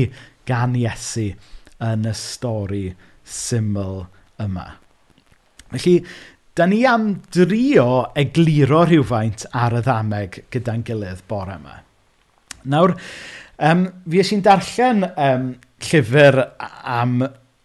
gan 0.50 0.74
Iesu 0.82 1.28
yn 1.86 2.10
y 2.10 2.18
stori 2.18 2.82
syml 3.22 4.08
yma. 4.42 4.66
Felly, 5.70 6.00
Dan 6.58 6.72
ni 6.74 6.86
am 6.90 7.12
drio 7.30 8.08
egluro 8.18 8.80
rhywfaint 8.88 9.44
ar 9.54 9.76
y 9.78 9.82
ddameg 9.86 10.40
gyda'n 10.54 10.82
gilydd 10.88 11.20
bore 11.30 11.54
yma. 11.60 11.76
Nawr, 12.74 12.96
um, 13.62 13.84
fi 14.10 14.24
eisiau 14.24 14.42
darllen 14.48 15.06
um, 15.12 15.52
llyfr 15.86 16.40
am, 16.98 17.20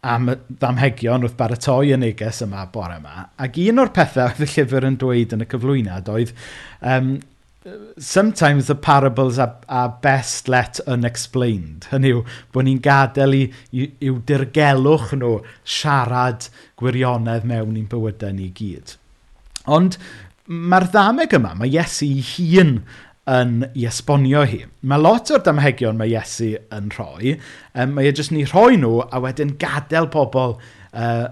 am 0.04 0.28
ddamhegion 0.34 1.25
wrth 1.25 1.38
baratoi 1.38 1.94
y 1.96 2.00
neges 2.02 2.42
yma 2.44 2.66
bore 2.75 2.99
yma, 3.00 3.30
ac 3.40 3.56
un 3.64 3.80
o'r 3.80 3.94
pethau 3.96 4.28
oedd 4.28 4.44
y 4.44 4.50
llyfr 4.58 4.88
yn 4.90 5.00
dweud 5.00 5.32
yn 5.38 5.46
y 5.46 5.49
cyflwyniad 5.54 6.12
oedd 6.12 6.37
um, 6.84 7.14
sometimes 7.99 8.66
the 8.66 8.75
parables 8.75 9.38
are, 9.38 9.57
are 9.69 9.99
best 10.02 10.49
let 10.49 10.81
unexplained. 10.87 11.87
Hynny 11.92 12.12
yw, 12.16 12.25
bod 12.54 12.66
ni'n 12.66 12.81
gadael 12.83 13.37
i, 13.37 13.42
i, 13.71 13.87
i'w 14.09 14.19
dirgelwch 14.26 15.12
nhw 15.19 15.37
siarad 15.62 16.49
gwirionedd 16.81 17.47
mewn 17.49 17.78
i'n 17.78 17.88
bywydau 17.90 18.35
ni 18.35 18.50
gyd. 18.57 18.97
Ond 19.71 19.99
mae'r 20.47 20.88
ddameg 20.90 21.37
yma, 21.38 21.54
mae 21.59 21.71
Iesu 21.71 22.09
ei 22.09 22.25
hun 22.33 22.81
yn 23.31 23.61
i 23.78 23.87
esbonio 23.87 24.42
hi. 24.49 24.64
Mae 24.90 24.99
lot 24.99 25.31
o'r 25.31 25.45
damhegion 25.47 26.00
mae 26.00 26.11
Iesu 26.11 26.57
yn 26.75 26.90
rhoi, 26.97 27.37
um, 27.76 27.95
mae 27.95 28.11
e 28.11 28.16
jyst 28.16 28.35
ni 28.35 28.42
rhoi 28.49 28.81
nhw 28.83 29.04
a 29.07 29.23
wedyn 29.23 29.54
gadael 29.62 30.11
pobl 30.11 30.57
uh, 30.59 31.28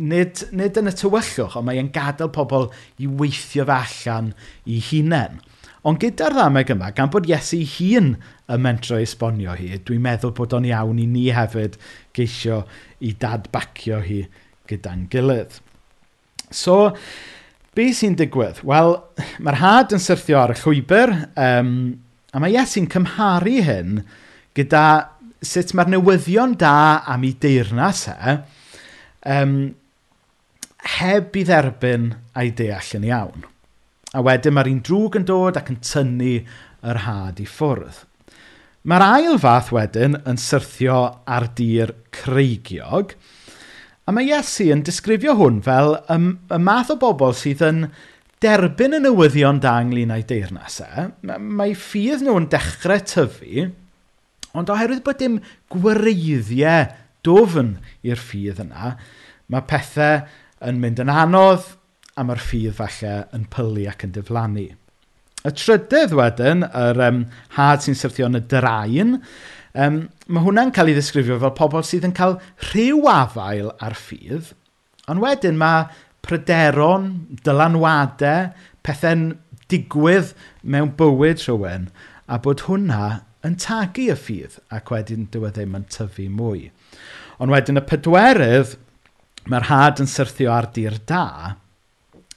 nid, 0.00 0.46
nid 0.56 0.80
yn 0.80 0.88
y 0.88 0.96
tywyllwch, 0.96 1.58
ond 1.60 1.68
mae'n 1.68 1.92
gadael 1.92 2.32
pobl 2.32 2.70
i 2.96 3.10
weithio 3.20 3.68
fe 3.68 3.76
allan 3.76 4.32
i 4.64 4.80
hunain. 4.88 5.42
Ond 5.86 6.00
gyda'r 6.02 6.34
ddameg 6.34 6.72
yma, 6.74 6.90
gan 6.96 7.10
bod 7.12 7.28
Iesu 7.30 7.60
hun 7.76 8.14
yn 8.50 8.62
mentro 8.64 8.98
esbonio 8.98 9.54
hi, 9.58 9.70
dwi'n 9.78 10.02
meddwl 10.02 10.34
bod 10.34 10.56
o'n 10.58 10.66
iawn 10.66 10.98
i 10.98 11.06
ni 11.06 11.28
hefyd 11.34 11.78
geisio 12.16 12.64
i 13.06 13.12
dadbacio 13.20 14.00
hi 14.02 14.22
gyda'n 14.68 15.06
gilydd. 15.12 15.60
So, 16.50 16.90
be 17.76 17.90
sy'n 17.94 18.16
digwydd? 18.18 18.64
Wel, 18.66 18.96
mae'r 19.44 19.60
had 19.62 19.94
yn 19.94 20.02
syrthio 20.02 20.40
ar 20.40 20.56
y 20.56 20.58
llwybr, 20.58 21.14
um, 21.38 21.72
a 22.34 22.42
mae 22.42 22.56
Iesu'n 22.56 22.88
cymharu 22.90 23.60
hyn 23.68 24.00
gyda 24.58 24.84
sut 25.44 25.76
mae'r 25.78 25.92
newyddion 25.94 26.56
da 26.58 27.04
am 27.06 27.22
ei 27.28 27.36
deyrnas 27.38 28.08
e, 28.10 28.34
um, 29.30 29.54
heb 30.98 31.38
i 31.38 31.44
dderbyn 31.46 32.10
a'i 32.34 32.50
deall 32.58 32.96
yn 32.98 33.06
iawn. 33.12 33.46
A 34.18 34.24
wedyn 34.26 34.56
mae'r 34.56 34.70
un 34.72 34.82
drwg 34.82 35.20
yn 35.20 35.26
dod 35.28 35.58
ac 35.60 35.68
yn 35.70 35.78
tynnu 35.84 36.34
yr 36.90 37.02
had 37.04 37.38
i 37.38 37.46
ffwrdd. 37.46 38.02
Mae'r 38.88 39.04
ail 39.04 39.38
fath 39.38 39.70
wedyn 39.74 40.16
yn 40.26 40.38
syrthio 40.42 40.98
ar 41.28 41.46
dir 41.58 41.92
creigiog. 42.14 43.12
A 44.08 44.14
mae 44.14 44.30
Iesu 44.30 44.70
yn 44.74 44.82
disgrifio 44.86 45.36
hwn 45.38 45.60
fel 45.62 45.94
y, 46.00 46.16
y 46.54 46.58
math 46.64 46.90
o 46.94 46.96
bobl 46.98 47.36
sydd 47.36 47.62
yn 47.66 47.82
derbyn 48.42 48.96
y 48.96 49.02
newyddion 49.04 49.60
da 49.62 49.76
ynglyn 49.84 50.14
â'i 50.14 50.24
deyrnasau. 50.26 51.10
E. 51.12 51.38
Mae 51.38 51.76
ffydd 51.78 52.24
nhw 52.24 52.38
yn 52.40 52.50
dechrau 52.50 53.04
tyfu, 53.12 53.68
ond 54.58 54.72
oherwydd 54.72 55.04
bod 55.06 55.20
dim 55.20 55.38
gwireiddiau 55.74 56.88
dofn 57.26 57.76
i'r 58.06 58.18
ffydd 58.18 58.62
yna, 58.64 58.94
mae 59.52 59.66
pethau 59.68 60.22
yn 60.64 60.80
mynd 60.82 61.02
yn 61.04 61.12
anodd, 61.12 61.66
a 62.18 62.24
mae'r 62.26 62.42
ffydd 62.42 62.76
falle 62.78 63.14
yn 63.36 63.46
pylu 63.52 63.86
ac 63.90 64.04
yn 64.06 64.14
diflannu. 64.16 64.66
Y 65.46 65.52
trydydd 65.54 66.16
wedyn, 66.18 66.64
yr 66.66 66.98
um, 67.06 67.22
had 67.54 67.84
sy'n 67.84 67.96
syrthio 67.98 68.26
yn 68.26 68.40
y 68.40 68.42
draen, 68.50 69.18
um, 69.78 70.00
mae 70.26 70.44
hwnna'n 70.44 70.72
cael 70.74 70.90
ei 70.90 70.96
ddisgrifio 70.96 71.38
fel 71.42 71.54
pobl 71.58 71.86
sydd 71.86 72.08
yn 72.08 72.16
cael 72.16 72.40
rhyw 72.72 73.06
afael 73.12 73.70
ar 73.84 73.94
ffydd, 73.98 74.50
ond 75.08 75.22
wedyn 75.22 75.60
mae 75.60 75.86
pryderon, 76.26 77.06
dylanwadau, 77.46 78.50
pethau'n 78.84 79.30
digwydd 79.70 80.34
mewn 80.64 80.90
bywyd 80.98 81.44
rhywun, 81.44 81.88
a 82.26 82.40
bod 82.42 82.66
hwnna 82.66 83.22
yn 83.46 83.54
tagu 83.62 84.08
y 84.10 84.18
ffydd, 84.18 84.58
ac 84.74 84.90
wedyn 84.92 85.28
dyw 85.32 85.46
e 85.48 85.54
ddim 85.54 85.78
yn 85.78 85.86
tyfu 85.94 86.26
mwy. 86.34 86.66
Ond 87.38 87.54
wedyn 87.54 87.78
y 87.78 87.84
pedwerydd, 87.86 88.74
mae'r 89.48 89.70
had 89.70 90.02
yn 90.02 90.10
syrthio 90.10 90.50
ar 90.52 90.68
dir 90.74 90.98
da, 91.08 91.54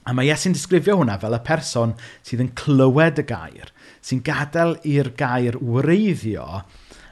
A 0.05 0.15
mae 0.17 0.31
Iesu'n 0.31 0.55
disgrifio 0.55 0.95
hwnna 0.97 1.19
fel 1.21 1.37
y 1.37 1.41
person 1.45 1.93
sydd 2.25 2.41
yn 2.45 2.53
clywed 2.57 3.21
y 3.21 3.25
gair, 3.29 3.69
sy'n 4.01 4.23
gadael 4.25 4.79
i'r 4.87 5.11
gair 5.17 5.59
wreiddio, 5.61 6.63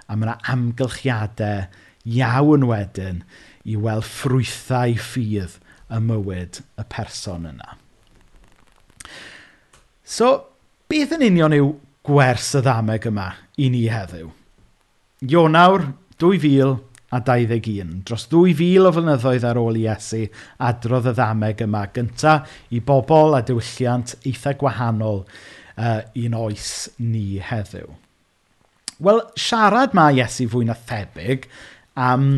a 0.10 0.16
mae 0.18 0.26
yna 0.26 0.38
amgylchiadau 0.54 1.68
iawn 2.10 2.66
wedyn 2.70 3.22
i 3.70 3.78
weld 3.78 4.08
ffrwythau 4.08 4.98
ffydd 4.98 5.60
y 5.90 6.02
mywyd 6.02 6.64
y 6.80 6.88
person 6.90 7.46
yna. 7.52 7.78
So, 10.10 10.32
beth 10.90 11.14
yn 11.14 11.28
union 11.28 11.54
yw 11.54 11.74
gwers 12.10 12.50
y 12.58 12.64
ddameg 12.66 13.06
yma 13.12 13.30
i 13.62 13.70
ni 13.70 13.86
heddiw? 13.94 14.32
Ionawr 15.30 15.92
2000, 16.18 16.80
a 17.12 17.22
21. 17.26 18.04
Dros 18.06 18.28
2,000 18.32 18.88
o 18.90 18.94
flynyddoedd 18.96 19.48
ar 19.50 19.60
ôl 19.62 19.80
Iesu, 19.82 20.26
adrodd 20.66 21.10
y 21.10 21.16
ddameg 21.18 21.64
yma 21.66 21.86
gynta 21.96 22.40
i 22.76 22.82
bobl 22.86 23.38
a 23.38 23.42
diwylliant 23.46 24.16
eitha 24.24 24.54
gwahanol 24.60 25.24
uh, 25.24 26.00
un 26.26 26.38
oes 26.44 26.72
ni 27.02 27.42
heddiw. 27.44 27.90
Wel, 29.00 29.22
siarad 29.40 29.96
mae 29.98 30.20
Iesu 30.20 30.50
fwy 30.52 30.68
na 30.68 30.76
thebyg 30.76 31.48
am 32.00 32.32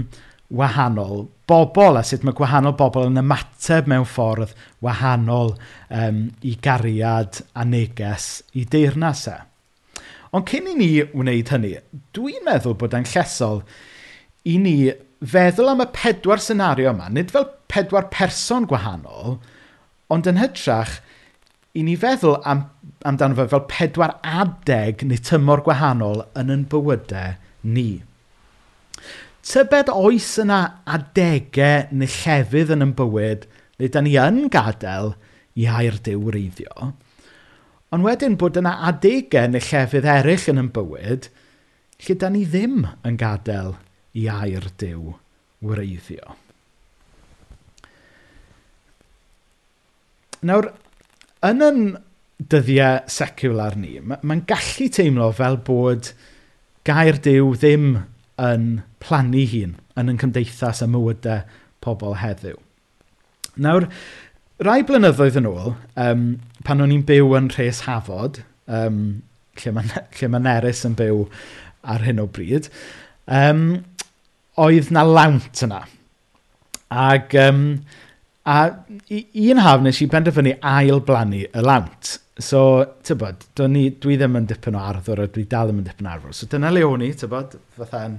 wahanol 0.52 1.30
bobl 1.48 1.98
a 2.00 2.04
sut 2.04 2.26
mae 2.28 2.36
gwahanol 2.36 2.76
bobl 2.80 3.08
yn 3.08 3.20
ymateb 3.22 3.88
mewn 3.92 4.08
ffordd 4.08 4.52
wahanol 4.84 5.54
um, 5.90 6.26
i 6.44 6.58
gariad 6.64 7.42
a 7.56 7.66
neges 7.68 8.42
i 8.56 8.66
deyrnasau. 8.68 9.48
Ond 10.32 10.48
cyn 10.48 10.70
i 10.72 10.76
ni 10.78 10.90
wneud 11.04 11.50
hynny, 11.52 11.74
dwi'n 12.16 12.46
meddwl 12.48 12.78
bod 12.80 12.94
e'n 12.96 13.08
llesol 13.08 13.64
i 14.48 14.58
ni 14.58 14.76
feddwl 15.22 15.70
am 15.70 15.84
y 15.84 15.88
pedwar 15.94 16.42
senario 16.42 16.92
yma, 16.94 17.10
nid 17.14 17.32
fel 17.34 17.48
pedwar 17.72 18.10
person 18.14 18.66
gwahanol, 18.70 19.38
ond 20.12 20.30
yn 20.30 20.40
hytrach, 20.42 20.98
i 21.78 21.84
ni 21.86 21.96
feddwl 22.00 22.40
am, 22.50 22.66
amdano 23.08 23.38
fe 23.38 23.48
fel 23.52 23.66
pedwar 23.70 24.18
adeg 24.28 25.06
neu 25.08 25.22
tymor 25.28 25.62
gwahanol 25.66 26.26
yn 26.38 26.52
yn 26.54 26.66
bywydau 26.72 27.38
ni. 27.64 28.02
Tybed 29.46 29.90
oes 29.94 30.34
yna 30.42 30.62
adegau 30.98 31.88
neu 31.94 32.10
llefydd 32.18 32.74
yn 32.76 32.86
yn 32.86 32.96
bywyd 32.98 33.48
le 33.82 33.90
da 33.94 34.04
ni 34.04 34.18
yn 34.22 34.44
gadael 34.54 35.16
i 35.58 35.70
air 35.70 35.98
diw 36.06 36.34
reiddio, 36.34 36.92
ond 37.92 38.06
wedyn 38.08 38.38
bod 38.42 38.58
yna 38.60 38.76
adegau 38.90 39.54
neu 39.54 39.64
llefydd 39.70 40.10
eraill 40.18 40.50
yn 40.52 40.66
yn 40.66 40.74
bywyd 40.76 41.30
lle 42.02 42.18
da 42.18 42.30
ni 42.34 42.44
ddim 42.50 42.84
yn 43.06 43.18
gadael 43.22 43.76
i 44.18 44.28
air 44.32 44.68
Dyw 44.82 45.14
wreiddio. 45.66 46.36
Nawr, 50.42 50.72
yn 51.46 51.62
yn 51.62 51.84
dyddiau 52.50 53.04
seciwlar 53.12 53.76
ni, 53.78 54.00
mae'n 54.02 54.46
gallu 54.50 54.88
teimlo 54.94 55.30
fel 55.38 55.60
bod 55.68 56.12
gair 56.88 57.20
Dyw 57.22 57.54
ddim 57.62 57.92
yn 58.42 58.66
plannu 59.04 59.46
hun 59.52 59.76
yn 60.00 60.10
yn 60.10 60.20
cymdeithas 60.22 60.82
y 60.82 60.90
mywydau 60.90 61.46
pobl 61.84 62.18
heddiw. 62.22 62.58
Nawr, 63.62 63.88
rai 64.66 64.82
blynyddoedd 64.88 65.38
yn 65.42 65.50
ôl, 65.50 65.76
um, 66.00 66.26
pan 66.66 66.82
o'n 66.82 66.94
i'n 66.96 67.06
byw 67.06 67.36
yn 67.38 67.52
Rhes 67.54 67.84
Hafod, 67.86 68.42
um, 68.66 69.22
lle 69.62 69.74
mae 69.76 70.30
ma 70.32 70.42
Nerys 70.42 70.86
yn 70.88 70.98
byw 70.98 71.26
ar 71.92 72.06
hyn 72.06 72.22
o 72.24 72.28
bryd, 72.32 72.70
um, 73.28 73.82
oedd 74.60 74.92
na 74.92 75.04
lawnt 75.08 75.64
yna. 75.66 75.82
Ac, 76.92 77.36
um, 77.40 77.66
a 78.44 78.58
un 78.68 79.62
haf 79.64 79.84
nes 79.86 80.02
i 80.04 80.10
benderfynu 80.12 80.58
ail 80.60 81.02
blannu 81.08 81.46
y 81.46 81.64
lawnt. 81.64 82.18
So, 82.42 82.62
tybod, 83.06 83.44
dwi, 83.60 83.90
dwi 84.02 84.18
ddim 84.18 84.40
yn 84.40 84.48
dipyn 84.50 84.76
o 84.76 84.82
arddwr 84.82 85.26
a 85.26 85.28
dwi 85.30 85.46
dal 85.50 85.70
ddim 85.70 85.84
yn 85.84 85.88
dipyn 85.88 86.10
o 86.10 86.16
arddwr. 86.16 86.34
So 86.36 86.50
dyna 86.50 86.72
le 86.74 86.84
o'n 86.88 87.04
i, 87.06 87.12
tybod, 87.18 87.54
fatha'n 87.78 88.18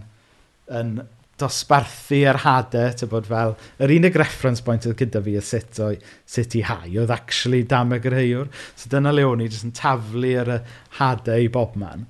yn 0.79 0.95
dosbarthu 1.43 2.21
ar 2.31 2.39
hadau, 2.45 2.93
tybod, 3.01 3.27
fel, 3.27 3.57
yr 3.83 3.95
unig 3.97 4.17
reference 4.21 4.63
point 4.65 4.87
oedd 4.87 4.99
gyda 5.01 5.23
fi 5.25 5.37
y 5.41 5.45
sut, 5.45 5.81
o, 5.83 5.91
sut 6.29 6.57
i 6.59 6.63
hau, 6.69 6.87
oedd 7.03 7.13
actually 7.15 7.65
dam 7.69 7.97
y 7.97 7.99
greuwr. 8.05 8.51
So 8.77 8.93
dyna 8.93 9.15
le 9.15 9.27
o'n 9.27 9.43
i, 9.43 9.49
jyst 9.51 9.67
yn 9.69 9.75
taflu 9.77 10.37
ar 10.45 10.53
y 10.55 10.61
hadau 11.01 11.43
i 11.43 11.51
bob 11.53 11.75
man. 11.81 12.07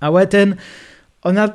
A 0.00 0.12
wedyn, 0.14 0.56
Oedd 1.26 1.34
na 1.34 1.48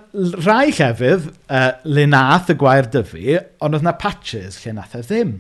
rai 0.43 0.73
llefydd 0.75 1.29
uh, 1.47 1.69
le 1.87 2.03
nath 2.09 2.51
y 2.51 2.55
gwair 2.59 2.89
dyfu, 2.91 3.37
ond 3.63 3.77
oedd 3.77 3.85
na 3.85 3.93
patches 3.95 4.59
lle 4.63 4.73
nath 4.75 4.97
e 4.99 5.03
ddim. 5.05 5.37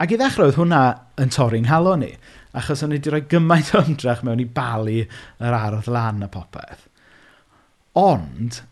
Ac 0.00 0.14
i 0.14 0.18
ddechrau, 0.20 0.48
oedd 0.48 0.56
hwnna 0.60 0.80
yn 1.20 1.32
torri'n 1.32 1.66
nghalon 1.66 2.00
ni, 2.04 2.14
achos 2.56 2.84
o'n 2.84 2.94
i 2.94 2.96
wedi 2.96 3.12
rhoi 3.12 3.26
gymaint 3.28 3.74
o 3.76 3.82
ymdrech 3.84 4.22
mewn 4.24 4.40
i 4.40 4.48
balu 4.56 5.02
yr 5.04 5.56
ardd 5.58 5.90
lan 5.92 6.24
y 6.24 6.30
popeth. 6.32 6.86
Ond, 8.00 8.62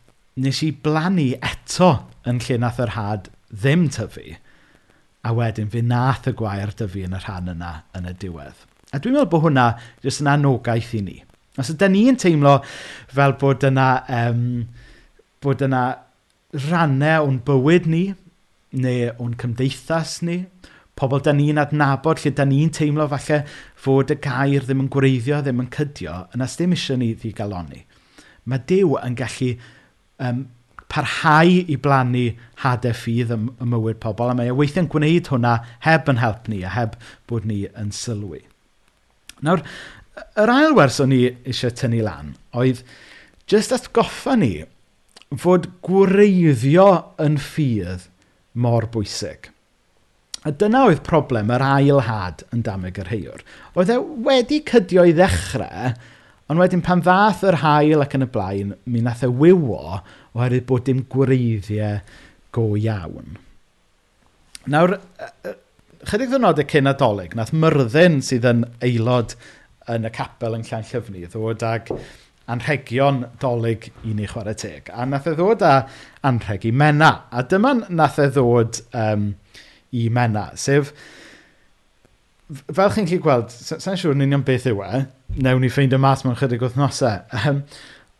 nes 0.40 0.62
i 0.64 0.70
blannu 0.84 1.30
eto 1.44 1.90
yn 2.28 2.40
lle 2.44 2.58
nath 2.60 2.80
yr 2.80 2.94
had 2.96 3.28
ddim 3.52 3.86
tyfu, 3.92 4.38
a 5.24 5.32
wedyn 5.36 5.70
fe 5.72 5.84
nath 5.84 6.28
y 6.28 6.34
gwair 6.40 6.72
dyfu 6.76 7.04
yn 7.04 7.16
y 7.16 7.20
rhan 7.20 7.52
yna 7.52 7.74
yn 7.96 8.08
y 8.08 8.16
diwedd. 8.20 8.64
A 8.92 9.00
dwi'n 9.00 9.16
meddwl 9.16 9.30
bod 9.32 9.44
hwnna 9.44 9.68
jyst 10.04 10.24
yn 10.24 10.32
anogaeth 10.32 10.92
i 10.96 11.04
ni. 11.04 11.20
Os 11.60 11.70
ydyn 11.70 11.94
ni'n 11.94 12.18
teimlo 12.18 12.56
fel 13.14 13.36
bod 13.38 13.62
yna, 13.68 13.88
um, 14.10 14.64
bod 15.44 15.62
yna 15.62 15.84
rannau 16.68 17.28
o'n 17.28 17.38
bywyd 17.46 17.86
ni, 17.90 18.04
neu 18.74 19.12
o'n 19.22 19.36
cymdeithas 19.38 20.18
ni, 20.26 20.40
pobl 20.98 21.22
da 21.26 21.34
ni'n 21.34 21.60
adnabod 21.62 22.20
lle 22.22 22.32
da 22.34 22.46
ni'n 22.46 22.72
teimlo 22.74 23.06
falle 23.10 23.40
fod 23.84 24.12
y 24.14 24.18
gair 24.22 24.66
ddim 24.66 24.84
yn 24.84 24.90
gwreiddio, 24.90 25.40
ddim 25.42 25.62
yn 25.62 25.70
cydio, 25.74 26.18
yna 26.34 26.50
ddim 26.50 26.74
eisiau 26.74 26.98
ni 27.00 27.12
ddigaloni. 27.14 27.84
Mae 28.50 28.62
Dyw 28.68 28.98
yn 29.00 29.16
gallu 29.18 29.50
um, 30.22 30.44
parhau 30.90 31.50
i 31.70 31.76
blannu 31.80 32.26
hadau 32.62 32.94
ffydd 32.94 33.34
ym, 33.34 33.48
ym 33.62 33.74
mywyd 33.74 33.98
pobl, 34.02 34.30
a 34.30 34.36
mae 34.38 34.50
e 34.52 34.56
weithiau'n 34.58 34.90
gwneud 34.90 35.30
hwnna 35.32 35.56
heb 35.86 36.10
yn 36.10 36.22
help 36.22 36.50
ni, 36.50 36.62
a 36.66 36.74
heb 36.74 36.98
bod 37.30 37.46
ni 37.50 37.64
yn 37.72 37.90
sylwi. 37.94 38.44
Nawr, 39.44 39.64
Yr 40.14 40.50
ail 40.50 40.76
wers 40.76 41.00
o'n 41.02 41.14
i 41.14 41.24
eisiau 41.46 41.74
tynnu 41.74 42.02
lan 42.04 42.34
oedd 42.54 42.84
jyst 43.50 43.74
atgoffa 43.74 44.36
ni 44.38 44.52
fod 45.42 45.66
gwreiddio 45.86 46.86
yn 47.22 47.38
ffydd 47.42 48.06
mor 48.54 48.86
bwysig. 48.94 49.50
A 50.44 50.52
dyna 50.52 50.84
oedd 50.86 51.00
problem 51.06 51.50
yr 51.54 51.64
ail 51.64 52.02
had 52.06 52.44
yn 52.54 52.62
dameg 52.66 53.00
yr 53.00 53.10
heiwr. 53.10 53.42
Oedd 53.74 53.90
e 53.90 53.96
wedi 54.26 54.60
cydio 54.68 55.06
i 55.08 55.14
ddechrau, 55.16 55.94
ond 56.52 56.60
wedyn 56.60 56.84
pan 56.84 57.02
ddath 57.02 57.42
yr 57.48 57.58
hail 57.62 58.04
ac 58.04 58.14
yn 58.18 58.26
y 58.26 58.30
blaen, 58.30 58.74
mi 58.84 59.02
nath 59.02 59.24
e 59.24 59.30
wywo 59.32 59.80
oherwydd 60.36 60.68
bod 60.68 60.84
dim 60.86 61.02
gwreiddiau 61.10 62.02
go 62.54 62.68
iawn. 62.78 63.38
Nawr, 64.70 64.98
chydig 66.04 66.30
ddynodau 66.30 66.68
cyn 66.68 66.92
adolyg, 66.92 67.34
nath 67.36 67.54
myrddin 67.56 68.20
sydd 68.24 68.46
yn 68.48 68.66
aelod 68.84 69.34
yn 69.92 70.08
y 70.08 70.12
capel 70.14 70.56
yn 70.58 70.64
llan 70.68 70.86
llyfni, 70.88 71.26
ddod 71.30 71.64
ag 71.66 71.90
anrhegion 72.50 73.22
dolyg 73.40 73.88
i 74.04 74.14
ni 74.16 74.28
chwarae 74.28 74.56
teg. 74.60 74.90
A 74.92 75.06
nath 75.08 75.28
e 75.30 75.34
ddod 75.36 75.64
â 75.64 75.74
anrheg 76.28 76.66
i 76.68 76.72
mena. 76.76 77.10
A 77.32 77.44
dyma 77.48 77.74
nath 77.88 78.20
e 78.20 78.28
ddod 78.32 78.80
um, 78.92 79.30
i 79.94 80.08
mena, 80.12 80.50
sef 80.58 80.92
fel 82.44 82.92
chi'n 82.92 83.06
gallu 83.08 83.22
gweld, 83.24 83.52
sa'n 83.54 83.96
siŵr 83.96 84.12
yn 84.12 84.26
union 84.26 84.44
beth 84.44 84.66
yw 84.68 84.82
e, 84.84 85.04
newn 85.40 85.62
ni 85.64 85.70
ffeindio 85.72 85.98
mas 86.02 86.24
mewn 86.26 86.36
chydig 86.36 86.62
wythnosau, 86.62 87.22
um, 87.48 87.62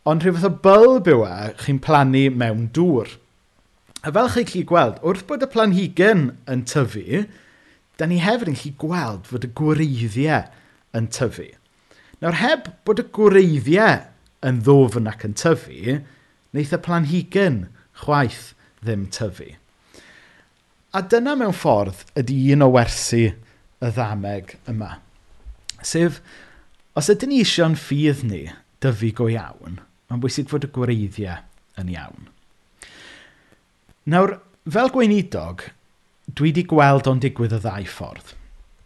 ond 0.09 0.25
rhyw 0.25 0.33
fath 0.37 0.49
o 0.49 0.53
bylb 0.65 1.09
yw 1.13 1.21
e, 1.27 1.35
chi'n 1.61 1.81
plannu 1.83 2.25
mewn 2.33 2.65
dŵr. 2.75 3.13
A 4.01 4.13
fel 4.15 4.31
chi'n 4.33 4.47
gallu 4.49 4.63
gweld, 4.71 4.97
wrth 5.05 5.25
bod 5.29 5.45
y 5.45 5.49
planhigyn 5.53 6.25
yn 6.51 6.65
tyfu, 6.69 7.25
da 7.99 8.09
ni 8.09 8.17
hefyd 8.23 8.51
yn 8.51 8.57
gallu 8.57 8.73
gweld 8.81 9.29
fod 9.29 9.45
y 9.45 9.51
gwreiddiau 9.61 10.49
yn 10.95 11.09
tyfu. 11.13 11.49
Nawr, 12.21 12.39
heb 12.39 12.69
bod 12.87 13.01
y 13.03 13.07
gwreiddiau 13.15 14.05
yn 14.45 14.61
ddofn 14.65 15.09
ac 15.11 15.25
yn 15.27 15.35
tyfu, 15.37 15.99
wneith 16.53 16.75
y 16.75 16.81
planhigyn 16.85 17.59
chwaith 18.03 18.53
ddim 18.83 19.07
tyfu. 19.13 19.51
A 20.95 21.01
dyna 21.03 21.35
mewn 21.35 21.55
ffordd 21.55 22.05
ydy 22.19 22.37
un 22.55 22.63
o 22.63 22.69
wersi 22.71 23.25
y 23.27 23.89
ddameg 23.97 24.55
yma. 24.71 24.93
Sef, 25.83 26.21
os 26.95 27.11
ydyn 27.11 27.33
ni 27.33 27.41
eisiau'n 27.43 27.75
ffydd 27.79 28.23
ni 28.29 28.45
dyfu 28.83 29.11
go 29.17 29.27
iawn, 29.31 29.81
mae'n 30.07 30.23
bwysig 30.23 30.47
fod 30.51 30.67
y 30.67 30.71
gwreiddiau 30.71 31.41
yn 31.81 31.91
iawn. 31.91 32.29
Nawr, 34.07 34.37
fel 34.71 34.91
gweinidog, 34.93 35.67
dwi 36.31 36.51
wedi 36.51 36.63
gweld 36.69 37.09
o'n 37.09 37.21
digwydd 37.21 37.57
y 37.57 37.61
ddau 37.63 37.87
ffordd 37.89 38.31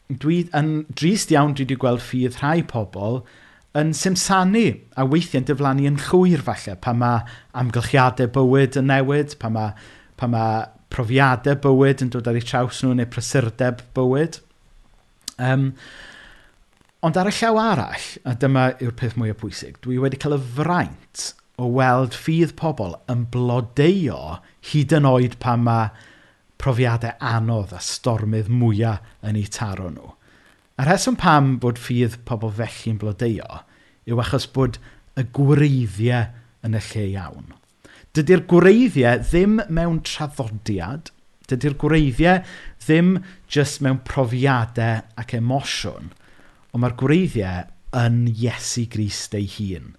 dwi 0.10 0.42
yn 0.58 0.72
drist 0.98 1.30
iawn 1.34 1.54
dwi 1.54 1.68
wedi 1.68 1.78
gweld 1.82 2.02
ffydd 2.02 2.40
rhai 2.40 2.64
pobl 2.66 3.22
yn 3.78 3.92
simsanu 3.94 4.66
a 4.98 5.06
weithiau'n 5.06 5.46
diflannu 5.46 5.86
yn 5.86 6.00
llwyr 6.08 6.42
falle 6.48 6.76
pa 6.82 6.94
mae 6.98 7.22
amgylchiadau 7.62 8.32
bywyd 8.34 8.80
yn 8.82 8.90
newid, 8.90 9.36
pa 9.42 9.52
mae, 9.54 9.76
pa 10.18 10.30
mae 10.32 10.64
profiadau 10.90 11.60
bywyd 11.62 12.02
yn 12.06 12.14
dod 12.16 12.30
ar 12.30 12.40
eu 12.40 12.46
traws 12.46 12.82
nhw 12.82 12.96
neu 12.98 13.10
prysurdeb 13.14 13.84
bywyd. 13.98 14.40
Um, 15.38 15.70
ond 17.06 17.20
ar 17.22 17.30
y 17.30 17.36
llaw 17.38 17.62
arall, 17.62 18.08
a 18.26 18.34
dyma 18.34 18.72
yw'r 18.82 18.98
peth 18.98 19.14
mwyaf 19.20 19.44
pwysig, 19.44 19.78
dwi 19.86 20.02
wedi 20.02 20.18
cael 20.20 20.40
y 20.40 20.42
fraint 20.58 21.30
o 21.62 21.70
weld 21.76 22.18
ffydd 22.18 22.56
pobl 22.58 22.98
yn 23.12 23.28
blodeio 23.30 24.40
hyd 24.72 24.96
yn 24.98 25.08
oed 25.08 25.38
pan 25.44 25.62
mae 25.68 25.92
profiadau 26.60 27.16
anodd 27.24 27.74
a 27.76 27.82
stormydd 27.84 28.50
mwyaf 28.52 29.06
yn 29.26 29.40
eu 29.40 29.48
taro 29.54 29.90
nhw. 29.94 30.12
A 30.80 30.86
rheswm 30.88 31.18
pam 31.20 31.58
bod 31.64 31.80
ffydd 31.80 32.20
pobl 32.28 32.52
felly'n 32.56 33.00
blodeio 33.02 33.64
yw 34.10 34.22
achos 34.24 34.48
bod 34.56 34.80
y 35.20 35.26
gwreiddiau 35.36 36.30
yn 36.66 36.78
y 36.78 36.84
lle 36.90 37.06
iawn. 37.14 37.56
Dydy'r 38.16 38.46
gwreiddiau 38.50 39.24
ddim 39.24 39.60
mewn 39.70 40.00
traddodiad, 40.08 41.12
dydy'r 41.50 41.76
gwreiddiau 41.82 42.44
ddim 42.84 43.18
jyst 43.52 43.84
mewn 43.86 44.00
profiadau 44.08 45.04
ac 45.20 45.36
emosiwn, 45.38 46.14
ond 46.74 46.84
mae'r 46.84 46.98
gwreiddiau 47.00 47.68
yn 48.00 48.24
Iesu 48.32 48.86
Grist 48.92 49.36
ei 49.38 49.50
hun. 49.58 49.94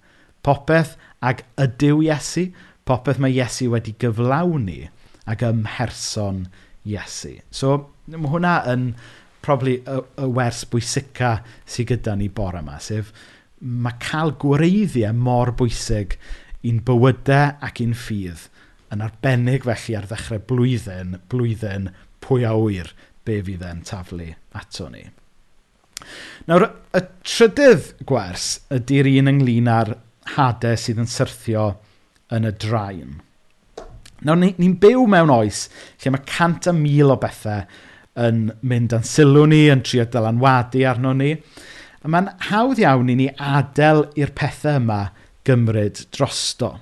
Popeth 0.46 0.96
ag 1.20 1.44
ydyw 1.60 2.02
Iesu, 2.06 2.48
popeth 2.88 3.20
mae 3.22 3.36
Iesu 3.36 3.70
wedi 3.74 3.94
gyflawni, 4.00 4.88
ac 5.30 5.44
ymherson 5.46 6.44
Iesu. 6.88 7.36
So, 7.52 7.76
mae 8.10 8.30
hwnna 8.32 8.54
yn 8.72 8.86
probably 9.44 9.80
y, 9.84 10.00
y 10.20 10.28
wers 10.36 10.64
bwysica 10.68 11.40
sydd 11.68 11.90
gyda 11.92 12.16
ni 12.16 12.28
bore 12.32 12.62
yma, 12.62 12.78
sef 12.82 13.12
mae 13.60 13.96
cael 14.00 14.32
gwreiddiau 14.40 15.16
mor 15.16 15.52
bwysig 15.56 16.16
i'n 16.66 16.80
bywydau 16.84 17.56
ac 17.66 17.82
i'n 17.84 17.96
ffydd 17.96 18.48
yn 18.90 19.04
arbennig 19.04 19.66
felly 19.68 19.96
ar 19.96 20.08
ddechrau 20.10 20.42
blwyddyn, 20.50 21.18
blwyddyn 21.30 21.90
pwy 22.24 22.44
a 22.48 22.54
wyr 22.56 22.92
be 23.24 23.38
fydd 23.46 23.64
e'n 23.66 23.82
taflu 23.86 24.32
ato 24.56 24.88
ni. 24.90 25.04
Nawr, 26.48 26.66
y 26.96 27.02
trydydd 27.28 27.92
gwers 28.08 28.46
ydy'r 28.72 29.08
un 29.20 29.32
ynglyn 29.34 29.68
â'r 29.70 29.94
hadau 30.36 30.78
sydd 30.80 31.02
yn 31.04 31.10
syrthio 31.10 31.66
yn 32.34 32.48
y 32.48 32.54
draen. 32.64 33.18
Nawr, 34.26 34.36
ni'n 34.40 34.58
ni 34.60 34.72
byw 34.80 35.06
mewn 35.08 35.32
oes 35.32 35.64
lle 36.02 36.12
mae 36.12 36.26
cant 36.28 36.68
a 36.68 36.74
mil 36.76 37.14
o 37.14 37.16
bethau 37.20 37.64
yn 38.20 38.50
mynd 38.66 38.92
yn 38.96 39.06
sylw 39.06 39.46
ni, 39.48 39.64
yn 39.72 39.84
trio 39.86 40.04
dylanwadu 40.10 40.84
arno 40.88 41.14
ni. 41.16 41.34
A 42.00 42.08
mae'n 42.10 42.30
hawdd 42.50 42.80
iawn 42.82 43.10
i 43.12 43.16
ni 43.16 43.28
adael 43.36 44.06
i'r 44.20 44.32
pethau 44.36 44.80
yma 44.80 45.00
gymryd 45.48 46.04
drosto. 46.12 46.74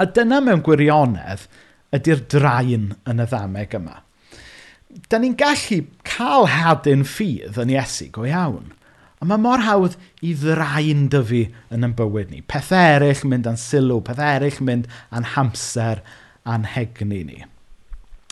A 0.00 0.06
dyna 0.06 0.40
mewn 0.42 0.62
gwirionedd 0.66 1.46
ydy'r 1.94 2.24
draen 2.32 2.94
yn 3.10 3.22
y 3.22 3.26
ddameg 3.30 3.74
yma. 3.78 4.00
Da 5.10 5.20
ni'n 5.22 5.36
gallu 5.38 5.84
cael 6.06 6.48
hadyn 6.50 7.06
ffydd 7.06 7.58
yn 7.62 7.74
Iesu 7.74 8.08
go 8.14 8.26
iawn. 8.26 8.72
Ond 9.20 9.28
mae 9.28 9.42
mor 9.42 9.62
hawdd 9.66 9.98
i 10.24 10.32
ddraen 10.38 11.04
dyfu 11.12 11.44
yn 11.70 11.86
ein 11.86 11.94
bywyd 11.98 12.30
ni. 12.32 12.40
Pethau 12.40 12.96
eraill 12.96 13.26
mynd 13.28 13.46
yn 13.50 13.60
sylw, 13.60 14.00
pethau 14.06 14.38
eraill 14.38 14.62
mynd 14.64 14.88
yn 15.14 15.28
hamser 15.34 16.00
anhegni 16.48 17.22
ni. 17.26 17.40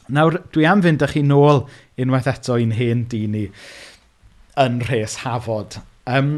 Nawr, 0.09 0.39
dwi 0.55 0.65
am 0.65 0.83
fynd 0.85 1.05
â 1.05 1.11
chi 1.11 1.23
nôl 1.25 1.67
unwaith 2.01 2.31
eto 2.33 2.57
i'n 2.61 2.73
hen 2.79 3.05
dyn 3.13 3.35
ni 3.37 3.45
yn 4.59 4.79
rhes 4.89 5.19
hafod. 5.25 5.81
Um, 6.09 6.31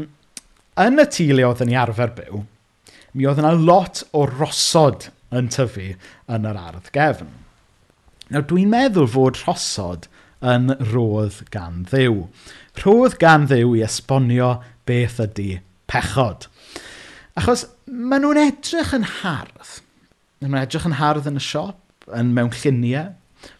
yn 0.79 0.99
y 0.99 1.05
tîle 1.07 1.45
oedd 1.47 1.63
yn 1.63 1.71
ei 1.71 1.79
arfer 1.79 2.11
byw, 2.17 2.41
mi 3.15 3.27
oedd 3.27 3.39
yna 3.41 3.53
lot 3.55 4.03
o 4.11 4.25
rosod 4.27 5.07
yn 5.31 5.47
tyfu 5.53 5.93
yn 6.31 6.47
yr 6.49 6.59
ardd 6.59 6.91
gefn. 6.95 7.31
Nawr, 8.31 8.47
dwi'n 8.47 8.71
meddwl 8.71 9.09
fod 9.11 9.39
rhosod 9.41 10.09
yn 10.51 10.73
rodd 10.91 11.41
gan 11.53 11.85
ddew. 11.87 12.25
Rhodd 12.81 13.17
gan 13.21 13.47
ddew 13.47 13.75
i 13.77 13.85
esbonio 13.87 14.57
beth 14.87 15.19
ydy 15.23 15.61
pechod. 15.91 16.47
Achos 17.39 17.65
maen 17.87 18.25
nhw'n 18.25 18.39
edrych 18.41 18.91
yn 18.97 19.07
hardd 19.21 19.79
Nhw'n 20.41 20.57
edrych 20.57 20.87
yn 20.89 20.97
hardd 20.97 21.27
yn 21.29 21.37
y 21.37 21.43
siop, 21.45 21.77
yn 22.17 22.31
mewn 22.33 22.49
lluniau. 22.55 23.11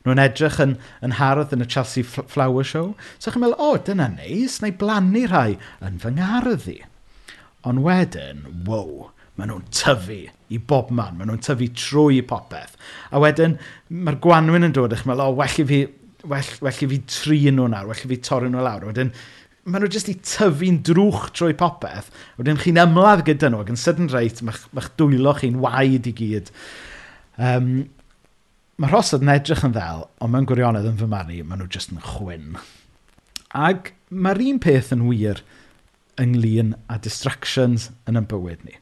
Nhw'n 0.05 0.21
edrych 0.21 0.59
yn, 0.63 0.75
yn 1.05 1.15
hardd 1.19 1.53
yn 1.53 1.61
y 1.61 1.67
Chelsea 1.69 2.05
Flower 2.05 2.65
Show. 2.65 2.95
So 3.21 3.29
chi'n 3.29 3.43
meddwl, 3.43 3.57
o, 3.57 3.75
oh, 3.75 3.81
dyna 3.85 4.07
neis, 4.09 4.59
neu 4.63 4.73
blannu 4.77 5.27
rhai 5.29 5.59
yn 5.85 5.99
fy 6.01 6.13
ngardd 6.17 6.65
i. 6.73 6.77
Ond 7.69 7.83
wedyn, 7.85 8.43
wow, 8.65 9.11
maen 9.37 9.53
nhw'n 9.53 9.67
tyfu 9.69 10.23
i 10.25 10.61
bob 10.71 10.89
man. 10.89 11.19
Maen 11.19 11.29
nhw'n 11.29 11.43
tyfu 11.45 11.69
trwy 11.77 12.21
popeth. 12.25 12.73
A 13.13 13.21
wedyn, 13.21 13.59
mae'r 13.93 14.17
gwanwyn 14.25 14.69
yn 14.71 14.73
dod, 14.77 14.97
eich 14.97 15.05
meddwl, 15.05 15.29
o, 15.29 15.37
well 15.37 15.61
i 15.61 15.67
fi, 15.69 15.83
well, 16.25 16.53
well 16.65 16.81
i 16.85 16.89
fi 16.95 17.01
tri 17.09 17.43
nhw 17.49 17.69
nawr, 17.69 17.89
well 17.89 18.05
i 18.05 18.09
fi 18.09 18.21
torri 18.25 18.49
nhw 18.49 18.65
lawr. 18.65 18.89
Wedyn, 18.89 19.13
maen 19.63 19.83
nhw 19.83 19.91
jyst 19.93 20.09
i 20.09 20.15
tyfu'n 20.17 20.81
drwch 20.87 21.29
trwy 21.37 21.53
popeth. 21.57 22.09
Wedyn 22.39 22.59
chi'n 22.61 22.79
ymladd 22.81 23.25
gyda 23.27 23.51
nhw 23.51 23.61
ac 23.61 23.71
yn 23.73 23.79
sydyn 23.79 24.09
reit, 24.13 24.41
mae'ch 24.45 24.63
ma 24.73 24.85
dwylo 24.97 25.35
chi'n 25.37 25.59
waed 25.61 26.09
i 26.09 26.13
gyd. 26.17 26.51
Um, 27.37 27.71
mae 28.81 28.89
rhosod 28.89 29.25
yn 29.25 29.33
edrych 29.35 29.65
yn 29.67 29.75
ddel, 29.75 30.07
ond 30.21 30.33
mewn 30.33 30.47
gwirionedd 30.49 30.87
yn 30.89 30.97
fy 30.99 31.09
marnu, 31.09 31.41
maen 31.45 31.61
nhw 31.61 31.69
jyst 31.73 31.93
yn 31.93 32.01
chwyn. 32.05 32.55
Ac 33.53 33.93
mae'r 34.09 34.41
un 34.49 34.61
peth 34.63 34.93
yn 34.95 35.05
wir 35.09 35.43
ynglyn 36.21 36.73
â 36.89 36.97
distractions 37.03 37.91
yn 38.09 38.17
ein 38.17 38.29
bywyd 38.29 38.65
ni. 38.65 38.79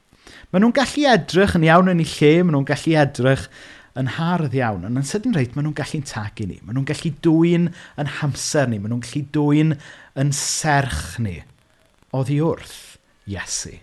Maen 0.50 0.64
nhw'n 0.64 0.76
gallu 0.76 1.04
edrych 1.12 1.56
yn 1.58 1.66
iawn 1.68 1.92
yn 1.92 2.00
ei 2.02 2.08
lle, 2.08 2.32
maen 2.40 2.56
nhw'n 2.56 2.68
gallu 2.70 2.96
edrych 3.02 3.46
yn 4.00 4.14
hardd 4.16 4.56
iawn, 4.56 4.86
ond 4.88 5.00
yn 5.00 5.06
sydyn 5.06 5.36
reit, 5.36 5.52
maen 5.54 5.68
nhw'n 5.68 5.76
gallu'n 5.78 6.06
tagu 6.08 6.46
ni. 6.48 6.58
Maen 6.64 6.78
nhw'n 6.78 6.88
gallu 6.88 7.12
dwy'n 7.26 7.68
yn 8.00 8.12
hamser 8.20 8.70
ni. 8.70 8.80
Maen 8.80 8.94
nhw'n 8.94 9.04
gallu 9.04 9.22
dwy'n 9.36 9.76
yn 10.22 10.32
serch 10.36 11.18
ni. 11.22 11.36
Oddi 12.16 12.40
wrth 12.42 12.78
Iesu. 13.30 13.76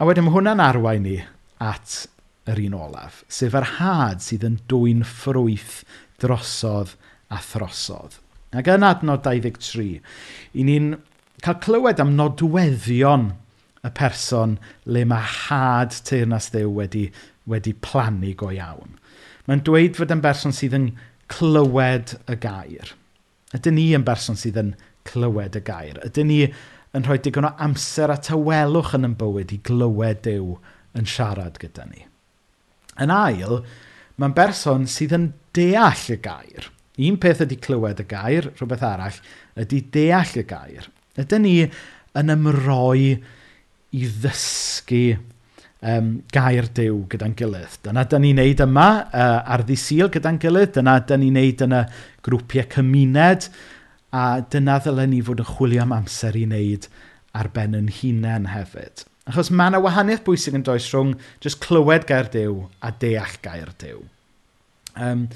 A 0.00 0.06
wedyn 0.08 0.24
mae 0.24 0.32
hwnna'n 0.36 0.62
arwain 0.64 1.04
ni 1.04 1.18
at 1.60 2.06
yr 2.48 2.62
un 2.64 2.78
olaf, 2.78 3.20
sef 3.28 3.54
yr 3.58 3.66
had 3.76 4.22
sydd 4.24 4.46
yn 4.48 4.56
dwy'n 4.70 5.04
ffrwyth 5.06 5.82
drosodd 6.22 6.94
a 7.30 7.40
throsodd. 7.44 8.16
Ac 8.56 8.70
yn 8.72 8.86
adnod 8.86 9.22
23, 9.26 10.00
i 10.58 10.64
ni'n 10.66 10.94
cael 11.44 11.60
clywed 11.62 12.00
am 12.02 12.16
nodweddion 12.18 13.30
y 13.86 13.90
person 13.96 14.56
le 14.84 15.04
mae 15.08 15.28
had 15.46 15.94
teirnas 16.08 16.50
ddew 16.52 16.72
wedi 16.80 17.06
wedi 17.50 17.74
plannu 17.84 18.32
go 18.38 18.50
iawn. 18.54 18.96
Mae'n 19.46 19.64
dweud 19.66 19.98
fod 19.98 20.14
yn 20.14 20.22
berson 20.24 20.54
sydd 20.56 20.76
yn 20.78 20.90
clywed 21.30 22.16
y 22.30 22.36
gair. 22.42 22.94
Ydyn 23.56 23.76
ni 23.78 23.88
yn 23.96 24.06
berson 24.06 24.38
sydd 24.38 24.58
yn 24.60 24.74
clywed 25.08 25.58
y 25.58 25.62
gair. 25.66 25.98
Ydyn 26.06 26.30
ni 26.30 26.40
yn 26.96 27.06
rhoi 27.06 27.18
digon 27.22 27.48
o 27.48 27.52
amser 27.62 28.12
a 28.12 28.18
tawelwch 28.18 28.94
yn 28.98 29.06
yn 29.08 29.16
bywyd 29.18 29.54
i 29.54 29.60
glywed 29.66 30.22
Dyw 30.26 30.56
yn 30.98 31.08
siarad 31.10 31.58
gyda 31.62 31.86
ni. 31.90 32.04
Yn 33.00 33.12
ail, 33.14 33.60
mae'n 34.18 34.36
berson 34.36 34.86
sydd 34.90 35.14
yn 35.16 35.30
deall 35.56 36.06
y 36.12 36.18
gair. 36.22 36.70
Un 37.00 37.16
peth 37.22 37.42
ydy 37.46 37.56
clywed 37.62 38.02
y 38.02 38.06
gair, 38.10 38.50
rhywbeth 38.58 38.84
arall, 38.84 39.20
ydy 39.58 39.80
deall 39.94 40.34
y 40.36 40.44
gair. 40.46 40.90
Ydyn 41.20 41.46
ni 41.46 41.54
yn 42.18 42.34
ymroi 42.34 43.14
i 43.90 44.06
ddysgu 44.22 45.04
um, 45.82 46.14
gair 46.32 46.68
dew 46.76 47.04
gyda'n 47.10 47.34
gilydd. 47.38 47.78
Dyna 47.86 48.04
dyn 48.08 48.24
ni'n 48.26 48.40
neud 48.42 48.64
yma 48.64 48.88
uh, 49.08 49.36
ar 49.54 49.64
ddisil 49.66 50.10
gyda'n 50.12 50.40
gilydd, 50.42 50.74
dyna 50.78 50.98
dyn 51.06 51.24
ni'n 51.24 51.38
neud 51.40 51.66
yn 51.66 51.76
y 51.80 51.84
grwpiau 52.26 52.68
cymuned, 52.74 53.50
a 54.10 54.24
dyna 54.50 54.80
ddylen 54.82 55.12
ni 55.14 55.20
fod 55.22 55.42
yn 55.44 55.48
chwilio 55.52 55.84
am 55.84 55.94
amser 55.94 56.36
i 56.38 56.44
wneud 56.48 56.88
ar 57.38 57.50
ben 57.54 57.76
yn 57.78 57.90
hunain 58.00 58.50
hefyd. 58.50 59.04
Achos 59.30 59.52
mae 59.54 59.70
yna 59.70 59.78
wahaniaeth 59.84 60.24
bwysig 60.26 60.56
yn 60.58 60.66
does 60.66 60.88
rhwng 60.90 61.14
jyst 61.44 61.60
clywed 61.62 62.08
gair 62.08 62.26
dew 62.32 62.64
a 62.82 62.90
deall 62.90 63.36
gair 63.44 63.70
dew. 63.78 64.02
Um, 64.98 65.28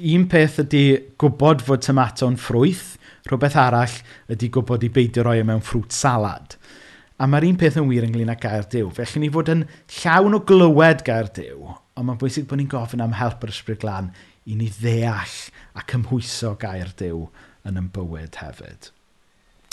un 0.00 0.24
peth 0.32 0.56
ydy 0.62 0.84
gwybod 1.20 1.60
fod 1.66 1.84
tomato'n 1.84 2.38
ffrwyth, 2.40 2.94
rhywbeth 3.28 3.58
arall 3.60 3.98
ydy 4.32 4.48
gwybod 4.54 4.86
i 4.86 4.90
beidio 4.94 5.26
roi 5.26 5.42
e 5.42 5.44
mewn 5.46 5.60
ffrwt 5.62 5.92
salad. 5.94 6.56
A 7.22 7.28
mae'r 7.30 7.44
un 7.46 7.58
peth 7.60 7.76
yn 7.78 7.86
wir 7.86 8.02
ynglyn 8.02 8.32
â 8.32 8.34
gair 8.40 8.64
Dyw. 8.66 8.88
Felly 8.96 9.20
ni 9.22 9.28
fod 9.30 9.50
yn 9.52 9.60
llawn 10.00 10.34
o 10.34 10.40
glywed 10.42 11.04
gair 11.06 11.28
Dyw, 11.30 11.68
ond 11.94 12.08
mae'n 12.08 12.18
bwysig 12.18 12.48
bod 12.50 12.58
ni'n 12.58 12.70
gofyn 12.72 13.04
am 13.04 13.14
help 13.14 13.44
yr 13.46 13.52
ysbryd 13.52 13.78
glân 13.84 14.08
i 14.50 14.56
ni 14.58 14.66
ddeall 14.74 15.36
a 15.78 15.84
cymhwyso 15.86 16.56
gair 16.58 16.90
Dyw 16.98 17.28
yn 17.68 17.78
ein 17.78 17.92
bywyd 17.94 18.40
hefyd. 18.42 18.90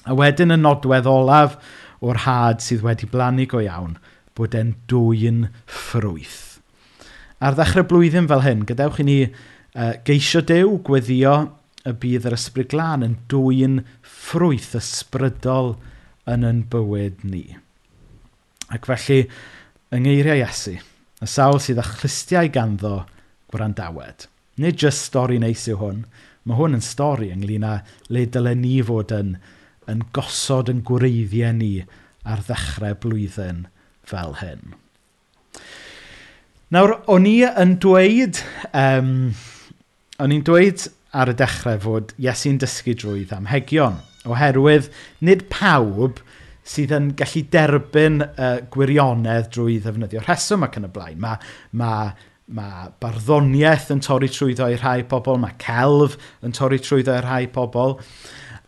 A 0.06 0.14
wedyn 0.14 0.54
y 0.54 0.60
nodwedd 0.62 1.10
olaf 1.10 1.58
o'r 2.06 2.22
had 2.28 2.62
sydd 2.62 2.86
wedi 2.86 3.10
blannu 3.10 3.50
go 3.50 3.64
iawn, 3.66 3.98
bod 4.38 4.54
e'n 4.56 4.76
dwy'n 4.92 5.48
ffrwyth. 5.66 6.60
Ar 7.42 7.58
ddechrau 7.58 7.88
blwyddyn 7.90 8.30
fel 8.30 8.46
hyn, 8.46 8.66
gadewch 8.70 9.02
i 9.02 9.10
ni 9.10 9.20
uh, 9.26 9.96
geisio 10.06 10.46
Dyw 10.46 10.78
gweddio 10.86 11.38
y 11.82 11.98
bydd 11.98 12.30
yr 12.30 12.38
ysbryd 12.38 12.70
glân 12.76 13.10
yn 13.10 13.18
dwy'n 13.32 13.82
ffrwyth 14.06 14.76
ysbrydol 14.78 15.80
yn 16.30 16.46
yn 16.48 16.64
bywyd 16.72 17.24
ni. 17.28 17.46
Ac 18.70 18.90
felly, 18.90 19.24
yng 19.94 20.06
ngeiriau 20.06 20.44
Iesu, 20.44 20.76
y 21.20 21.30
sawl 21.30 21.60
sydd 21.64 21.82
â 21.82 21.86
chlystiau 21.88 22.52
ganddo 22.54 23.04
gwrandawed. 23.52 24.28
Nid 24.60 24.78
jyst 24.82 25.08
stori 25.10 25.40
neis 25.42 25.66
yw 25.72 25.80
hwn, 25.82 26.04
mae 26.46 26.60
hwn 26.60 26.78
yn 26.78 26.86
stori 26.86 27.32
ynglyn 27.34 27.66
â 27.68 27.80
le 28.14 28.26
dylen 28.30 28.62
ni 28.64 28.78
fod 28.86 29.14
yn, 29.16 29.38
yn 29.90 30.04
gosod 30.16 30.70
yn 30.72 30.84
gwreiddiau 30.86 31.56
ni 31.58 31.74
ar 32.30 32.44
ddechrau 32.46 32.98
blwyddyn 33.02 33.66
fel 34.10 34.38
hyn. 34.44 34.76
Nawr, 36.70 37.00
o'n 37.10 37.26
i 37.26 37.40
yn 37.48 37.80
dweud, 37.82 38.44
um, 38.78 39.32
o'n 40.22 40.36
i'n 40.36 40.46
dweud 40.46 40.86
ar 41.18 41.32
y 41.32 41.34
dechrau 41.40 41.80
fod 41.82 42.14
Iesu'n 42.22 42.60
dysgu 42.62 42.94
drwy 42.94 43.24
ddamhegion. 43.30 43.98
Oherwydd, 44.30 44.90
nid 45.26 45.48
pawb 45.54 46.22
sydd 46.70 46.94
yn 46.94 47.12
gallu 47.18 47.44
derbyn 47.54 48.24
uh, 48.28 48.58
gwirionedd 48.74 49.50
drwy 49.56 49.80
ddefnyddio 49.82 50.24
rheswm 50.26 50.66
ac 50.68 50.78
yn 50.80 50.88
y 50.90 50.92
blaen. 50.94 51.22
Mae, 51.24 51.40
ma, 51.82 51.94
ma 52.54 52.90
barddoniaeth 53.02 53.90
yn 53.96 54.04
torri 54.06 54.30
trwyddo 54.34 54.70
i 54.70 54.78
rhai 54.78 55.04
pobl, 55.10 55.40
mae 55.42 55.58
celf 55.62 56.18
yn 56.46 56.56
torri 56.56 56.82
trwyddo 56.84 57.18
i 57.18 57.24
rhai 57.26 57.46
pobl. 57.54 57.98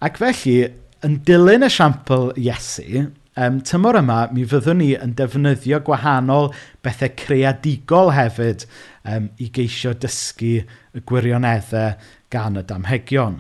Ac 0.02 0.18
felly, 0.22 0.58
yn 1.06 1.20
dilyn 1.28 1.68
esiampl 1.68 2.32
Iesu, 2.42 3.06
um, 3.38 3.62
tymor 3.68 4.00
yma, 4.02 4.24
mi 4.34 4.48
fyddwn 4.50 4.82
ni 4.82 4.92
yn 4.98 5.14
defnyddio 5.18 5.82
gwahanol 5.86 6.52
bethau 6.86 7.14
creadigol 7.22 8.14
hefyd 8.18 8.66
um, 9.06 9.30
i 9.42 9.52
geisio 9.54 9.94
dysgu 9.94 10.58
y 10.62 11.06
gwirioneddau 11.06 11.96
gan 12.34 12.58
y 12.58 12.66
damhegion. 12.66 13.40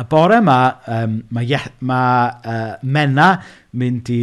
A 0.00 0.04
bore 0.08 0.38
yma, 0.40 0.60
um, 0.88 1.18
mae, 1.36 1.44
Ie- 1.44 1.74
mae 1.84 2.28
uh, 2.48 2.78
Mena 2.88 3.34
mynd 3.76 4.08
i 4.14 4.22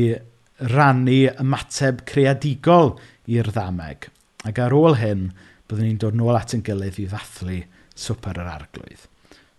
rannu 0.71 1.17
ymateb 1.37 1.99
creadigol 2.09 2.95
i'r 3.29 3.51
ddameg. 3.53 4.07
Ac 4.49 4.61
ar 4.63 4.73
ôl 4.73 4.97
hyn, 4.97 5.27
byddwn 5.69 5.85
ni'n 5.85 5.99
dod 6.01 6.17
nôl 6.17 6.39
at 6.39 6.55
yn 6.57 6.63
gilydd 6.65 6.97
i 7.03 7.05
ddathlu 7.11 7.59
swper 7.93 8.41
yr 8.41 8.49
arglwydd. 8.55 9.05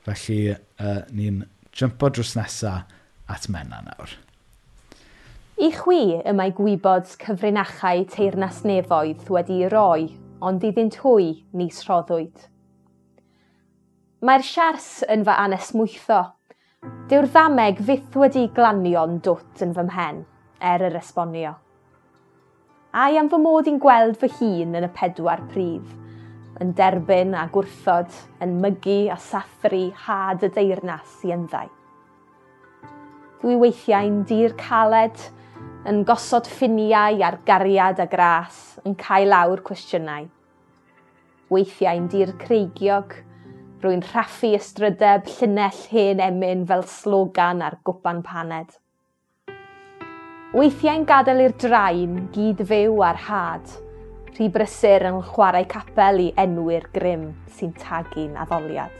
Felly, 0.09 0.40
uh, 0.83 1.04
ni'n 1.14 1.44
jympo 1.78 2.11
drws 2.11 2.35
nesaf 2.40 2.90
at 3.31 3.46
Mena 3.52 3.85
nawr. 3.87 4.18
I 5.62 5.70
chwi 5.74 6.02
y 6.18 6.35
mae 6.35 6.50
gwybod 6.54 7.14
cyfrinachau 7.22 8.02
teirnas 8.11 8.64
nefoedd 8.66 9.31
wedi 9.31 9.64
roi, 9.70 10.09
ond 10.42 10.66
iddynt 10.66 10.98
hwy 11.04 11.44
nis 11.54 11.85
roddwyd. 11.87 12.48
Mae'r 14.18 14.42
siars 14.42 14.88
yn 15.11 15.22
fy 15.26 15.37
anesmwytho. 15.44 16.20
Dyw'r 17.11 17.28
ddameg 17.31 17.83
fyth 17.87 18.18
wedi 18.18 18.44
glanio'n 18.57 19.20
dwt 19.22 19.62
yn 19.66 19.74
fy 19.76 19.87
mhen, 19.88 20.20
er 20.59 20.85
yr 20.88 20.98
esbonio. 20.98 21.54
Ai 22.98 23.14
i 23.14 23.20
am 23.20 23.31
fy 23.31 23.38
mod 23.42 23.70
i'n 23.70 23.78
gweld 23.83 24.18
fy 24.18 24.31
hun 24.40 24.74
yn 24.78 24.88
y 24.88 24.92
pedwar 24.96 25.46
prif, 25.52 25.96
yn 26.59 26.74
derbyn 26.78 27.37
a 27.38 27.46
gwrthod, 27.54 28.11
yn 28.42 28.59
mygu 28.62 29.00
a 29.14 29.18
sathru 29.22 29.88
had 30.07 30.46
y 30.46 30.54
deyrnas 30.54 31.20
i 31.26 31.37
ynddaeth 31.37 31.78
dwi 33.38 33.54
weithiau'n 33.54 34.24
dir 34.26 34.54
caled, 34.59 35.20
yn 35.87 36.02
gosod 36.07 36.48
ffiniau 36.50 37.20
ar 37.22 37.38
gariad 37.46 38.00
a 38.02 38.07
gras, 38.11 38.78
yn 38.83 38.96
cael 38.98 39.31
lawr 39.31 39.62
cwestiynau. 39.66 40.26
Weithiau'n 41.52 42.09
dir 42.11 42.35
creigiog, 42.40 43.14
Rwy'n 43.78 44.00
rhaffu 44.02 44.48
ystrydeb 44.56 45.28
llunell 45.30 45.82
hen 45.92 46.18
emyn 46.18 46.64
fel 46.66 46.80
slogan 46.90 47.60
ar 47.62 47.76
gwpan 47.86 48.24
paned. 48.26 48.72
Weithiau'n 50.50 51.04
gadael 51.06 51.44
i'r 51.44 51.54
drain 51.62 52.16
gyd 52.34 52.64
fyw 52.66 52.98
ar 53.06 53.20
had, 53.28 53.70
rhy 54.32 54.48
brysur 54.50 55.06
yn 55.12 55.20
chwarae 55.30 55.68
capel 55.70 56.18
i 56.24 56.26
enwyr 56.42 56.88
grym 56.96 57.28
sy'n 57.54 57.70
tagu'n 57.78 58.34
addoliad. 58.42 58.98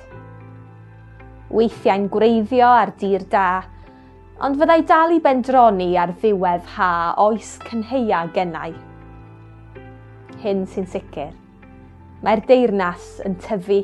Weithiau'n 1.51 2.07
gwreiddio 2.15 2.71
ar 2.71 2.95
dir 3.03 3.27
da, 3.35 3.51
ond 4.39 4.63
fyddai 4.63 4.85
dal 4.87 5.19
i 5.19 5.21
bendroni 5.27 5.91
ar 5.99 6.15
ddiwedd 6.21 6.71
ha 6.77 6.93
oes 7.27 7.57
cynheia 7.67 8.29
gennau. 8.31 8.79
Hyn 10.47 10.67
sy'n 10.71 10.87
sicr. 10.87 11.35
Mae'r 12.23 12.47
deyrnas 12.47 13.17
yn 13.27 13.41
tyfu 13.43 13.83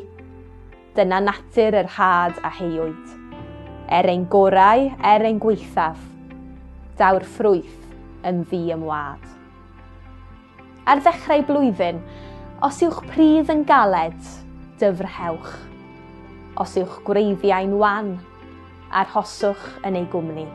Dyna 0.94 1.18
natur 1.18 1.74
yr 1.74 1.88
had 1.90 2.36
a 2.46 2.50
heiwyd. 2.54 3.14
Er 3.90 4.06
ein 4.06 4.28
gorau, 4.30 4.84
er 5.02 5.24
ein 5.26 5.40
gweithaf, 5.42 5.98
daw'r 7.00 7.24
ffrwyth 7.26 7.80
yn 8.22 8.44
ddi 8.46 8.60
ymwad. 8.76 9.24
Ar 10.86 11.02
ddechrau 11.02 11.42
blwyddyn, 11.48 11.98
os 12.62 12.78
yw'ch 12.86 13.00
pridd 13.10 13.50
yn 13.50 13.64
galed, 13.66 14.30
dyfrhewch. 14.78 15.50
Os 16.62 16.76
yw'ch 16.78 17.00
gwreiddiau'n 17.08 17.74
wan, 17.82 18.14
arhoswch 18.94 19.66
yn 19.82 19.98
ei 19.98 20.06
gwmni. 20.14 20.46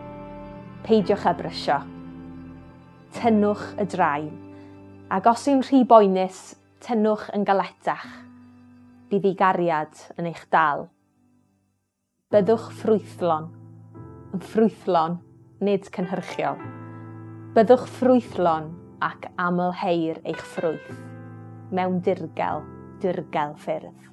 Peidiwch 0.88 1.28
â 1.28 1.36
brysio. 1.36 1.82
Tynnwch 3.19 3.67
y 3.75 3.89
draen, 3.91 4.32
ac 5.12 5.28
os 5.36 5.45
yw'n 5.52 5.67
rhy 5.67 5.84
boenus, 5.84 6.41
tynnwch 6.88 7.28
yn 7.36 7.43
galetach 7.43 8.08
buddigariad 9.10 9.98
yn 10.19 10.28
eich 10.30 10.43
dal. 10.54 10.88
Byddwch 12.30 12.67
ffrwythlon, 12.78 13.48
yn 14.36 14.43
ffrwythlon, 14.45 15.17
nid 15.65 15.89
cynhyrchiol. 15.95 16.60
Byddwch 17.56 17.88
ffrwythlon 17.95 18.69
ac 19.04 19.26
amlheir 19.41 20.22
eich 20.30 20.43
ffrwyth, 20.54 20.93
mewn 21.74 21.98
dirgel, 22.06 22.62
dirgel 23.02 23.58
ffyrdd. 23.63 24.10